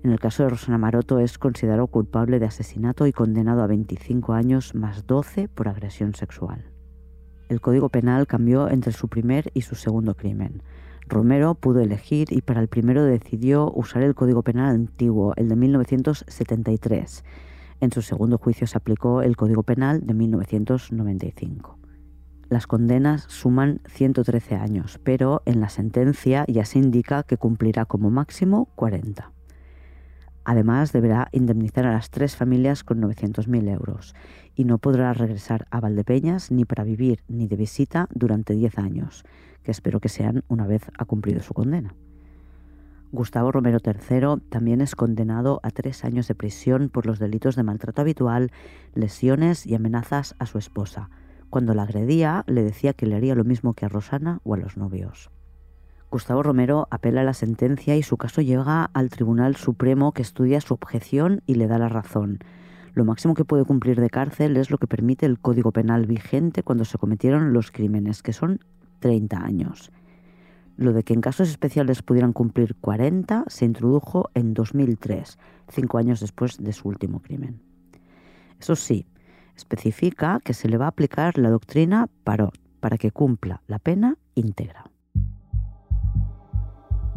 En 0.04 0.12
el 0.12 0.20
caso 0.20 0.44
de 0.44 0.50
Rosana 0.50 0.78
Maroto 0.78 1.20
es 1.20 1.38
considerado 1.38 1.88
culpable 1.88 2.40
de 2.40 2.46
asesinato 2.46 3.06
y 3.06 3.12
condenado 3.12 3.62
a 3.62 3.68
25 3.68 4.34
años 4.34 4.74
más 4.74 5.06
12 5.06 5.50
por 5.50 5.68
agresión 5.68 6.16
sexual. 6.16 6.77
El 7.50 7.62
Código 7.62 7.90
Penal 7.90 8.28
cambió 8.28 8.70
entre 8.70 8.92
su 8.92 9.08
primer 9.08 9.52
y 9.54 9.62
su 9.62 9.76
segundo 9.76 10.16
crimen. 10.16 10.62
Romero 11.08 11.56
pudo 11.56 11.80
elegir 11.80 12.28
y 12.32 12.42
para 12.42 12.60
el 12.60 12.68
primero 12.68 13.04
decidió 13.04 13.72
usar 13.74 14.04
el 14.04 14.16
Código 14.16 14.44
Penal 14.44 14.76
antiguo, 14.76 15.34
el 15.38 15.48
de 15.48 15.56
1973, 15.56 17.24
en 17.80 17.92
su 17.92 18.02
segundo 18.02 18.38
juicio 18.38 18.66
se 18.66 18.78
aplicó 18.78 19.22
el 19.22 19.36
Código 19.36 19.64
Penal 19.64 20.06
de 20.06 20.14
1995. 20.14 21.78
Las 22.50 22.66
condenas 22.66 23.24
suman 23.28 23.82
113 23.88 24.56
años, 24.56 25.00
pero 25.04 25.44
en 25.46 25.60
la 25.60 25.70
sentencia 25.70 26.46
ya 26.48 26.66
se 26.66 26.80
indica 26.80 27.24
que 27.24 27.38
cumplirá 27.38 27.86
como 27.86 28.10
máximo 28.10 28.70
40. 28.76 29.32
Además, 30.50 30.94
deberá 30.94 31.28
indemnizar 31.34 31.86
a 31.86 31.92
las 31.92 32.10
tres 32.10 32.38
familias 32.38 32.86
con 32.86 33.02
900.000 33.02 33.70
euros 33.70 34.16
y 34.56 34.64
no 34.64 34.78
podrá 34.78 35.12
regresar 35.12 35.68
a 35.72 35.82
Valdepeñas 35.82 36.52
ni 36.52 36.64
para 36.64 36.86
vivir 36.86 37.22
ni 37.28 37.50
de 37.50 37.58
visita 37.58 38.08
durante 38.14 38.54
10 38.54 38.78
años, 38.78 39.26
que 39.62 39.72
espero 39.72 40.00
que 40.00 40.08
sean 40.08 40.46
una 40.48 40.66
vez 40.66 40.84
ha 40.98 41.04
cumplido 41.04 41.42
su 41.42 41.54
condena. 41.54 41.96
Gustavo 43.12 43.52
Romero 43.52 43.80
III 43.86 44.42
también 44.50 44.80
es 44.80 44.96
condenado 44.96 45.60
a 45.64 45.72
tres 45.72 46.06
años 46.06 46.30
de 46.30 46.36
prisión 46.36 46.88
por 46.88 47.08
los 47.08 47.20
delitos 47.20 47.58
de 47.58 47.64
maltrato 47.64 48.00
habitual, 48.00 48.54
lesiones 48.96 49.68
y 49.68 49.76
amenazas 49.76 50.34
a 50.40 50.46
su 50.46 50.60
esposa. 50.60 51.10
Cuando 51.50 51.74
la 51.74 51.84
agredía, 51.84 52.46
le 52.48 52.64
decía 52.64 52.94
que 52.94 53.06
le 53.06 53.18
haría 53.18 53.36
lo 53.36 53.44
mismo 53.44 53.74
que 53.74 53.86
a 53.86 53.90
Rosana 53.90 54.40
o 54.46 54.54
a 54.54 54.58
los 54.58 54.78
novios. 54.78 55.30
Gustavo 56.10 56.42
Romero 56.42 56.88
apela 56.90 57.22
a 57.22 57.24
la 57.26 57.34
sentencia 57.34 57.98
y 57.98 58.04
su 58.04 58.16
caso 58.16 58.42
llega 58.42 58.86
al 58.86 59.10
Tribunal 59.10 59.58
Supremo 59.58 60.14
que 60.14 60.22
estudia 60.22 60.62
su 60.62 60.74
objeción 60.74 61.42
y 61.46 61.56
le 61.56 61.68
da 61.68 61.78
la 61.78 61.90
razón. 61.90 62.40
Lo 62.94 63.04
máximo 63.04 63.34
que 63.34 63.44
puede 63.44 63.66
cumplir 63.66 64.00
de 64.00 64.10
cárcel 64.10 64.56
es 64.56 64.72
lo 64.72 64.78
que 64.78 64.88
permite 64.88 65.26
el 65.26 65.38
Código 65.38 65.74
Penal 65.74 66.06
vigente 66.06 66.64
cuando 66.64 66.86
se 66.86 66.98
cometieron 66.98 67.52
los 67.52 67.72
crímenes, 67.72 68.24
que 68.24 68.32
son 68.32 68.62
30 69.00 69.38
años. 69.38 69.92
Lo 70.78 70.94
de 70.94 71.04
que 71.04 71.14
en 71.14 71.22
casos 71.22 71.50
especiales 71.50 72.02
pudieran 72.02 72.32
cumplir 72.32 72.76
40 72.76 73.44
se 73.48 73.66
introdujo 73.66 74.30
en 74.34 74.54
2003, 74.54 75.38
cinco 75.68 75.98
años 75.98 76.22
después 76.22 76.58
de 76.58 76.72
su 76.72 76.88
último 76.88 77.22
crimen. 77.22 77.60
Eso 78.60 78.78
sí, 78.78 79.08
especifica 79.58 80.40
que 80.42 80.54
se 80.54 80.70
le 80.70 80.78
va 80.78 80.86
a 80.86 80.90
aplicar 80.90 81.38
la 81.38 81.50
doctrina 81.50 82.08
Parot 82.24 82.58
para 82.80 82.98
que 82.98 83.12
cumpla 83.12 83.62
la 83.68 83.80
pena 83.80 84.18
íntegra. 84.36 84.86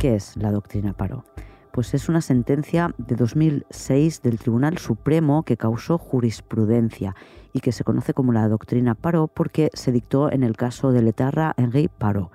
¿Qué 0.00 0.14
es 0.14 0.34
la 0.38 0.50
doctrina 0.50 0.94
Parot? 0.94 1.26
Pues 1.72 1.92
es 1.92 2.08
una 2.08 2.22
sentencia 2.22 2.94
de 2.96 3.16
2006 3.16 4.22
del 4.22 4.38
Tribunal 4.38 4.78
Supremo 4.78 5.42
que 5.42 5.58
causó 5.58 5.98
jurisprudencia 5.98 7.14
y 7.52 7.60
que 7.60 7.70
se 7.70 7.84
conoce 7.84 8.14
como 8.14 8.32
la 8.32 8.48
doctrina 8.48 8.94
Parot 8.94 9.30
porque 9.34 9.68
se 9.74 9.92
dictó 9.92 10.32
en 10.32 10.42
el 10.42 10.56
caso 10.56 10.90
de 10.90 11.02
Letarra 11.02 11.52
Henri 11.58 11.88
Parot 11.88 12.30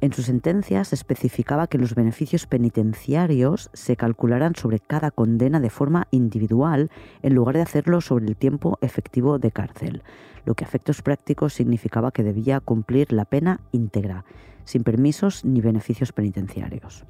en 0.00 0.14
su 0.14 0.22
sentencia 0.22 0.82
se 0.84 0.94
especificaba 0.94 1.66
que 1.66 1.76
los 1.76 1.94
beneficios 1.94 2.46
penitenciarios 2.46 3.68
se 3.74 3.96
calcularán 3.96 4.54
sobre 4.54 4.80
cada 4.80 5.10
condena 5.10 5.60
de 5.60 5.68
forma 5.68 6.08
individual 6.10 6.90
en 7.22 7.34
lugar 7.34 7.56
de 7.56 7.62
hacerlo 7.62 8.00
sobre 8.00 8.26
el 8.26 8.36
tiempo 8.36 8.78
efectivo 8.80 9.38
de 9.38 9.50
cárcel, 9.50 10.02
lo 10.46 10.54
que 10.54 10.64
a 10.64 10.68
efectos 10.68 11.02
prácticos 11.02 11.52
significaba 11.52 12.12
que 12.12 12.22
debía 12.22 12.60
cumplir 12.60 13.12
la 13.12 13.26
pena 13.26 13.60
íntegra, 13.72 14.24
sin 14.64 14.84
permisos 14.84 15.44
ni 15.44 15.60
beneficios 15.60 16.12
penitenciarios. 16.12 17.04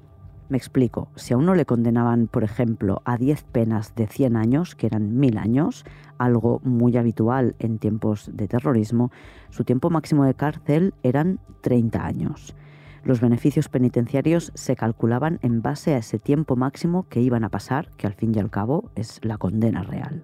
Me 0.48 0.56
explico, 0.56 1.10
si 1.14 1.32
a 1.32 1.36
uno 1.36 1.54
le 1.54 1.64
condenaban, 1.64 2.26
por 2.26 2.42
ejemplo, 2.42 3.02
a 3.04 3.16
10 3.16 3.44
penas 3.44 3.94
de 3.94 4.08
100 4.08 4.34
años, 4.34 4.74
que 4.74 4.88
eran 4.88 5.16
1000 5.16 5.38
años, 5.38 5.84
algo 6.18 6.60
muy 6.64 6.96
habitual 6.96 7.54
en 7.60 7.78
tiempos 7.78 8.28
de 8.34 8.48
terrorismo, 8.48 9.12
su 9.50 9.62
tiempo 9.62 9.90
máximo 9.90 10.24
de 10.24 10.34
cárcel 10.34 10.92
eran 11.04 11.38
30 11.60 12.04
años. 12.04 12.56
Los 13.02 13.20
beneficios 13.20 13.68
penitenciarios 13.68 14.52
se 14.54 14.76
calculaban 14.76 15.38
en 15.42 15.62
base 15.62 15.94
a 15.94 15.98
ese 15.98 16.18
tiempo 16.18 16.56
máximo 16.56 17.06
que 17.08 17.20
iban 17.20 17.44
a 17.44 17.48
pasar, 17.48 17.88
que 17.96 18.06
al 18.06 18.14
fin 18.14 18.34
y 18.34 18.38
al 18.38 18.50
cabo 18.50 18.90
es 18.94 19.20
la 19.24 19.38
condena 19.38 19.82
real. 19.82 20.22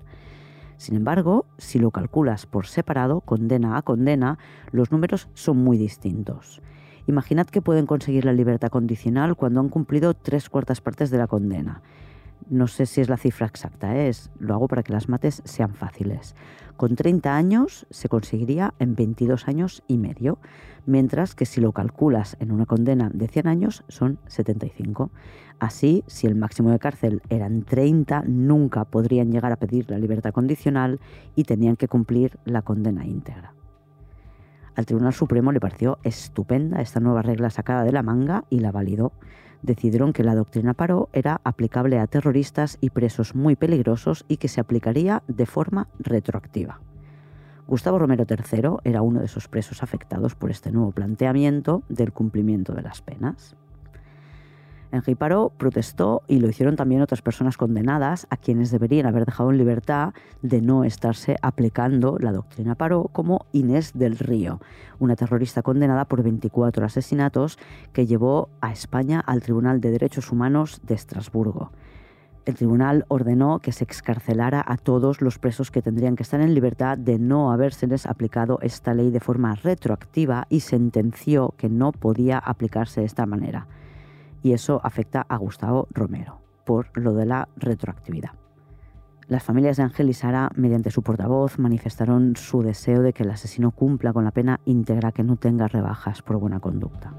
Sin 0.77 0.95
embargo, 0.95 1.47
si 1.57 1.79
lo 1.79 1.91
calculas 1.91 2.45
por 2.45 2.67
separado, 2.67 3.23
condena 3.23 3.79
a 3.79 3.83
condena, 3.83 4.39
los 4.73 4.93
números 4.93 5.29
son 5.33 5.57
muy 5.57 5.79
distintos. 5.79 6.61
Imaginad 7.07 7.47
que 7.47 7.63
pueden 7.63 7.87
conseguir 7.87 8.25
la 8.25 8.33
libertad 8.33 8.69
condicional 8.69 9.37
cuando 9.37 9.61
han 9.61 9.69
cumplido 9.69 10.13
tres 10.13 10.51
cuartas 10.51 10.81
partes 10.81 11.11
de 11.11 11.19
la 11.19 11.29
condena. 11.29 11.83
No 12.49 12.67
sé 12.67 12.87
si 12.87 13.01
es 13.01 13.09
la 13.09 13.17
cifra 13.17 13.47
exacta, 13.47 13.97
¿eh? 13.97 14.09
es, 14.09 14.31
lo 14.39 14.55
hago 14.55 14.69
para 14.69 14.83
que 14.83 14.93
las 14.93 15.09
mates 15.09 15.43
sean 15.45 15.75
fáciles. 15.75 16.35
Con 16.77 16.95
30 16.95 17.35
años 17.35 17.87
se 17.91 18.09
conseguiría 18.09 18.75
en 18.79 18.95
22 18.95 19.49
años 19.49 19.83
y 19.89 19.97
medio, 19.97 20.39
mientras 20.85 21.35
que 21.35 21.47
si 21.47 21.61
lo 21.61 21.73
calculas 21.73 22.37
en 22.39 22.53
una 22.53 22.67
condena 22.67 23.11
de 23.13 23.29
100 23.29 23.49
años 23.49 23.85
son 23.89 24.19
75. 24.27 25.11
Así, 25.59 26.05
si 26.07 26.27
el 26.27 26.35
máximo 26.35 26.71
de 26.71 26.79
cárcel 26.79 27.23
eran 27.31 27.63
30, 27.63 28.25
nunca 28.27 28.85
podrían 28.85 29.33
llegar 29.33 29.53
a 29.53 29.57
pedir 29.57 29.91
la 29.91 29.99
libertad 29.99 30.33
condicional 30.33 31.01
y 31.35 31.45
tenían 31.45 31.77
que 31.77 31.89
cumplir 31.89 32.39
la 32.45 32.61
condena 32.61 33.07
íntegra. 33.07 33.55
Al 34.75 34.85
Tribunal 34.85 35.15
Supremo 35.15 35.53
le 35.53 35.61
pareció 35.61 35.99
estupenda 36.03 36.83
esta 36.83 37.01
nueva 37.01 37.23
regla 37.23 37.49
sacada 37.49 37.83
de 37.85 37.93
la 37.93 38.03
manga 38.03 38.45
y 38.51 38.61
la 38.61 38.71
validó 38.71 39.13
decidieron 39.63 40.13
que 40.13 40.25
la 40.25 40.35
doctrina 40.35 40.75
Paró 40.75 41.09
era 41.13 41.41
aplicable 41.45 41.99
a 41.99 42.07
terroristas 42.07 42.79
y 42.81 42.91
presos 42.91 43.35
muy 43.35 43.57
peligrosos 43.57 44.25
y 44.29 44.37
que 44.37 44.49
se 44.49 44.61
aplicaría 44.61 45.23
de 45.29 45.47
forma 45.47 45.89
retroactiva. 45.99 46.81
Gustavo 47.67 47.99
Romero 47.99 48.25
III 48.29 48.79
era 48.85 49.03
uno 49.03 49.21
de 49.21 49.27
esos 49.27 49.49
presos 49.49 49.83
afectados 49.83 50.35
por 50.37 50.51
este 50.51 50.71
nuevo 50.71 50.93
planteamiento 50.93 51.83
del 51.89 52.13
cumplimiento 52.13 52.73
de 52.73 52.83
las 52.83 53.03
penas. 53.03 53.57
Henry 54.93 55.15
Paró 55.15 55.53
protestó 55.57 56.23
y 56.27 56.39
lo 56.39 56.49
hicieron 56.49 56.77
también 56.77 57.03
otras 57.03 57.23
personas 57.23 57.57
condenadas 57.57 58.27
a 58.31 58.37
quienes 58.37 58.71
deberían 58.71 59.07
haber 59.07 59.27
dejado 59.27 59.51
en 59.51 59.59
libertad 59.59 60.15
de 60.43 60.61
no 60.61 60.85
estarse 60.85 61.37
aplicando 61.43 62.17
la 62.19 62.33
doctrina 62.33 62.75
Paró, 62.75 63.05
como 63.13 63.47
Inés 63.53 63.93
del 63.95 64.19
Río, 64.19 64.61
una 64.99 65.17
terrorista 65.17 65.63
condenada 65.63 66.05
por 66.05 66.23
24 66.23 66.87
asesinatos 66.87 67.59
que 67.93 68.07
llevó 68.07 68.49
a 68.61 68.73
España 68.73 69.21
al 69.21 69.43
Tribunal 69.43 69.81
de 69.81 69.91
Derechos 69.91 70.31
Humanos 70.31 70.81
de 70.85 70.95
Estrasburgo. 70.95 71.73
El 72.45 72.55
tribunal 72.55 73.05
ordenó 73.09 73.59
que 73.59 73.73
se 73.73 73.83
excarcelara 73.83 74.65
a 74.65 74.77
todos 74.77 75.21
los 75.21 75.41
presos 75.41 75.73
que 75.73 75.83
tendrían 75.83 76.15
que 76.15 76.23
estar 76.23 76.41
en 76.41 76.55
libertad 76.55 76.97
de 76.97 77.19
no 77.19 77.51
habérseles 77.51 78.07
aplicado 78.07 78.61
esta 78.63 78.95
ley 78.95 79.11
de 79.11 79.19
forma 79.19 79.57
retroactiva 79.57 80.47
y 80.49 80.61
sentenció 80.61 81.55
que 81.57 81.69
no 81.69 81.91
podía 81.91 82.39
aplicarse 82.39 83.01
de 83.01 83.07
esta 83.07 83.27
manera 83.27 83.67
y 84.47 84.53
eso 84.53 84.81
afecta 84.85 85.27
a 85.29 85.37
Gustavo 85.39 85.89
Romero 85.91 86.41
por 86.65 86.97
lo 86.97 87.15
de 87.15 87.27
la 87.27 87.49
retroactividad. 87.57 88.31
Las 89.27 89.43
familias 89.43 89.77
de 89.77 89.83
Ángel 89.83 90.09
y 90.09 90.13
Sara, 90.13 90.51
mediante 90.55 90.93
su 90.93 91.03
portavoz, 91.03 91.59
manifestaron 91.59 92.37
su 92.37 92.63
deseo 92.63 93.03
de 93.03 93.13
que 93.13 93.25
el 93.25 93.31
asesino 93.31 93.73
cumpla 93.73 94.13
con 94.13 94.23
la 94.25 94.31
pena 94.31 94.61
íntegra 94.65 95.11
que 95.11 95.25
no 95.25 95.35
tenga 95.35 95.67
rebajas 95.67 96.23
por 96.23 96.37
buena 96.37 96.61
conducta. 96.61 97.13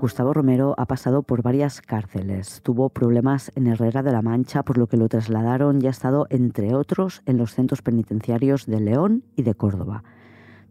Gustavo 0.00 0.32
Romero 0.32 0.74
ha 0.78 0.86
pasado 0.86 1.22
por 1.22 1.42
varias 1.42 1.82
cárceles, 1.82 2.62
tuvo 2.62 2.88
problemas 2.88 3.52
en 3.56 3.66
Herrera 3.66 4.02
de 4.02 4.12
la 4.12 4.22
Mancha, 4.22 4.62
por 4.62 4.78
lo 4.78 4.86
que 4.86 4.96
lo 4.96 5.08
trasladaron 5.08 5.82
y 5.82 5.86
ha 5.86 5.90
estado, 5.90 6.26
entre 6.30 6.74
otros, 6.74 7.20
en 7.26 7.36
los 7.36 7.52
centros 7.52 7.82
penitenciarios 7.82 8.64
de 8.64 8.80
León 8.80 9.24
y 9.36 9.42
de 9.42 9.54
Córdoba. 9.54 10.02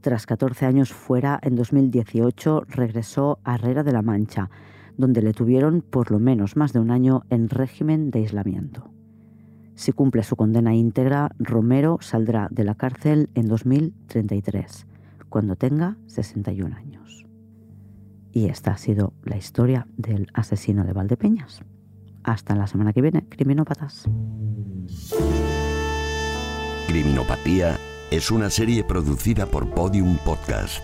Tras 0.08 0.26
14 0.26 0.66
años 0.66 0.94
fuera, 0.94 1.38
en 1.44 1.58
2018 1.58 2.64
regresó 2.70 3.40
a 3.44 3.56
Herrera 3.56 3.84
de 3.84 3.92
la 3.92 4.02
Mancha, 4.02 4.50
donde 4.96 5.22
le 5.22 5.34
tuvieron 5.34 5.82
por 5.82 6.12
lo 6.12 6.20
menos 6.20 6.56
más 6.56 6.72
de 6.72 6.80
un 6.80 6.92
año 6.92 7.24
en 7.30 7.50
régimen 7.50 8.10
de 8.10 8.20
aislamiento. 8.20 8.90
Si 9.76 9.92
cumple 9.92 10.24
su 10.24 10.38
condena 10.38 10.74
íntegra, 10.74 11.32
Romero 11.40 11.98
saldrá 12.00 12.48
de 12.52 12.64
la 12.64 12.76
cárcel 12.76 13.30
en 13.36 13.50
2033, 13.50 14.88
cuando 15.28 15.58
tenga 15.58 15.98
61 16.06 16.74
años. 16.74 17.26
Y 18.32 18.46
esta 18.46 18.72
ha 18.72 18.78
sido 18.78 19.12
la 19.26 19.36
historia 19.36 19.88
del 19.98 20.28
asesino 20.34 20.86
de 20.86 20.94
Valdepeñas. 20.94 21.64
Hasta 22.24 22.56
la 22.56 22.68
semana 22.68 22.94
que 22.94 23.02
viene, 23.02 23.28
criminópatas. 23.28 24.06
Criminopatía 26.88 27.78
es 28.12 28.32
una 28.32 28.50
serie 28.50 28.84
producida 28.84 29.46
por 29.48 29.70
Podium 29.70 30.18
Podcast. 30.18 30.82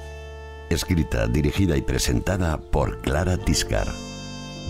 Escrita, 0.70 1.28
dirigida 1.28 1.78
y 1.78 1.82
presentada 1.82 2.58
por 2.58 3.00
Clara 3.02 3.38
Tiscar. 3.38 3.88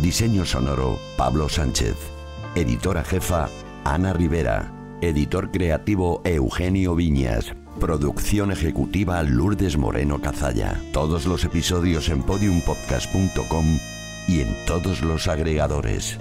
Diseño 0.01 0.45
sonoro, 0.45 0.99
Pablo 1.17 1.49
Sánchez. 1.49 1.95
Editora 2.55 3.03
jefa, 3.03 3.49
Ana 3.83 4.13
Rivera. 4.13 4.71
Editor 5.01 5.51
creativo, 5.51 6.21
Eugenio 6.25 6.95
Viñas. 6.95 7.53
Producción 7.79 8.51
ejecutiva 8.51 9.23
Lourdes 9.23 9.77
Moreno 9.77 10.21
Cazalla. 10.21 10.79
Todos 10.91 11.25
los 11.25 11.43
episodios 11.43 12.09
en 12.09 12.21
podiumpodcast.com 12.21 13.79
y 14.27 14.41
en 14.41 14.55
todos 14.67 15.01
los 15.01 15.27
agregadores. 15.27 16.19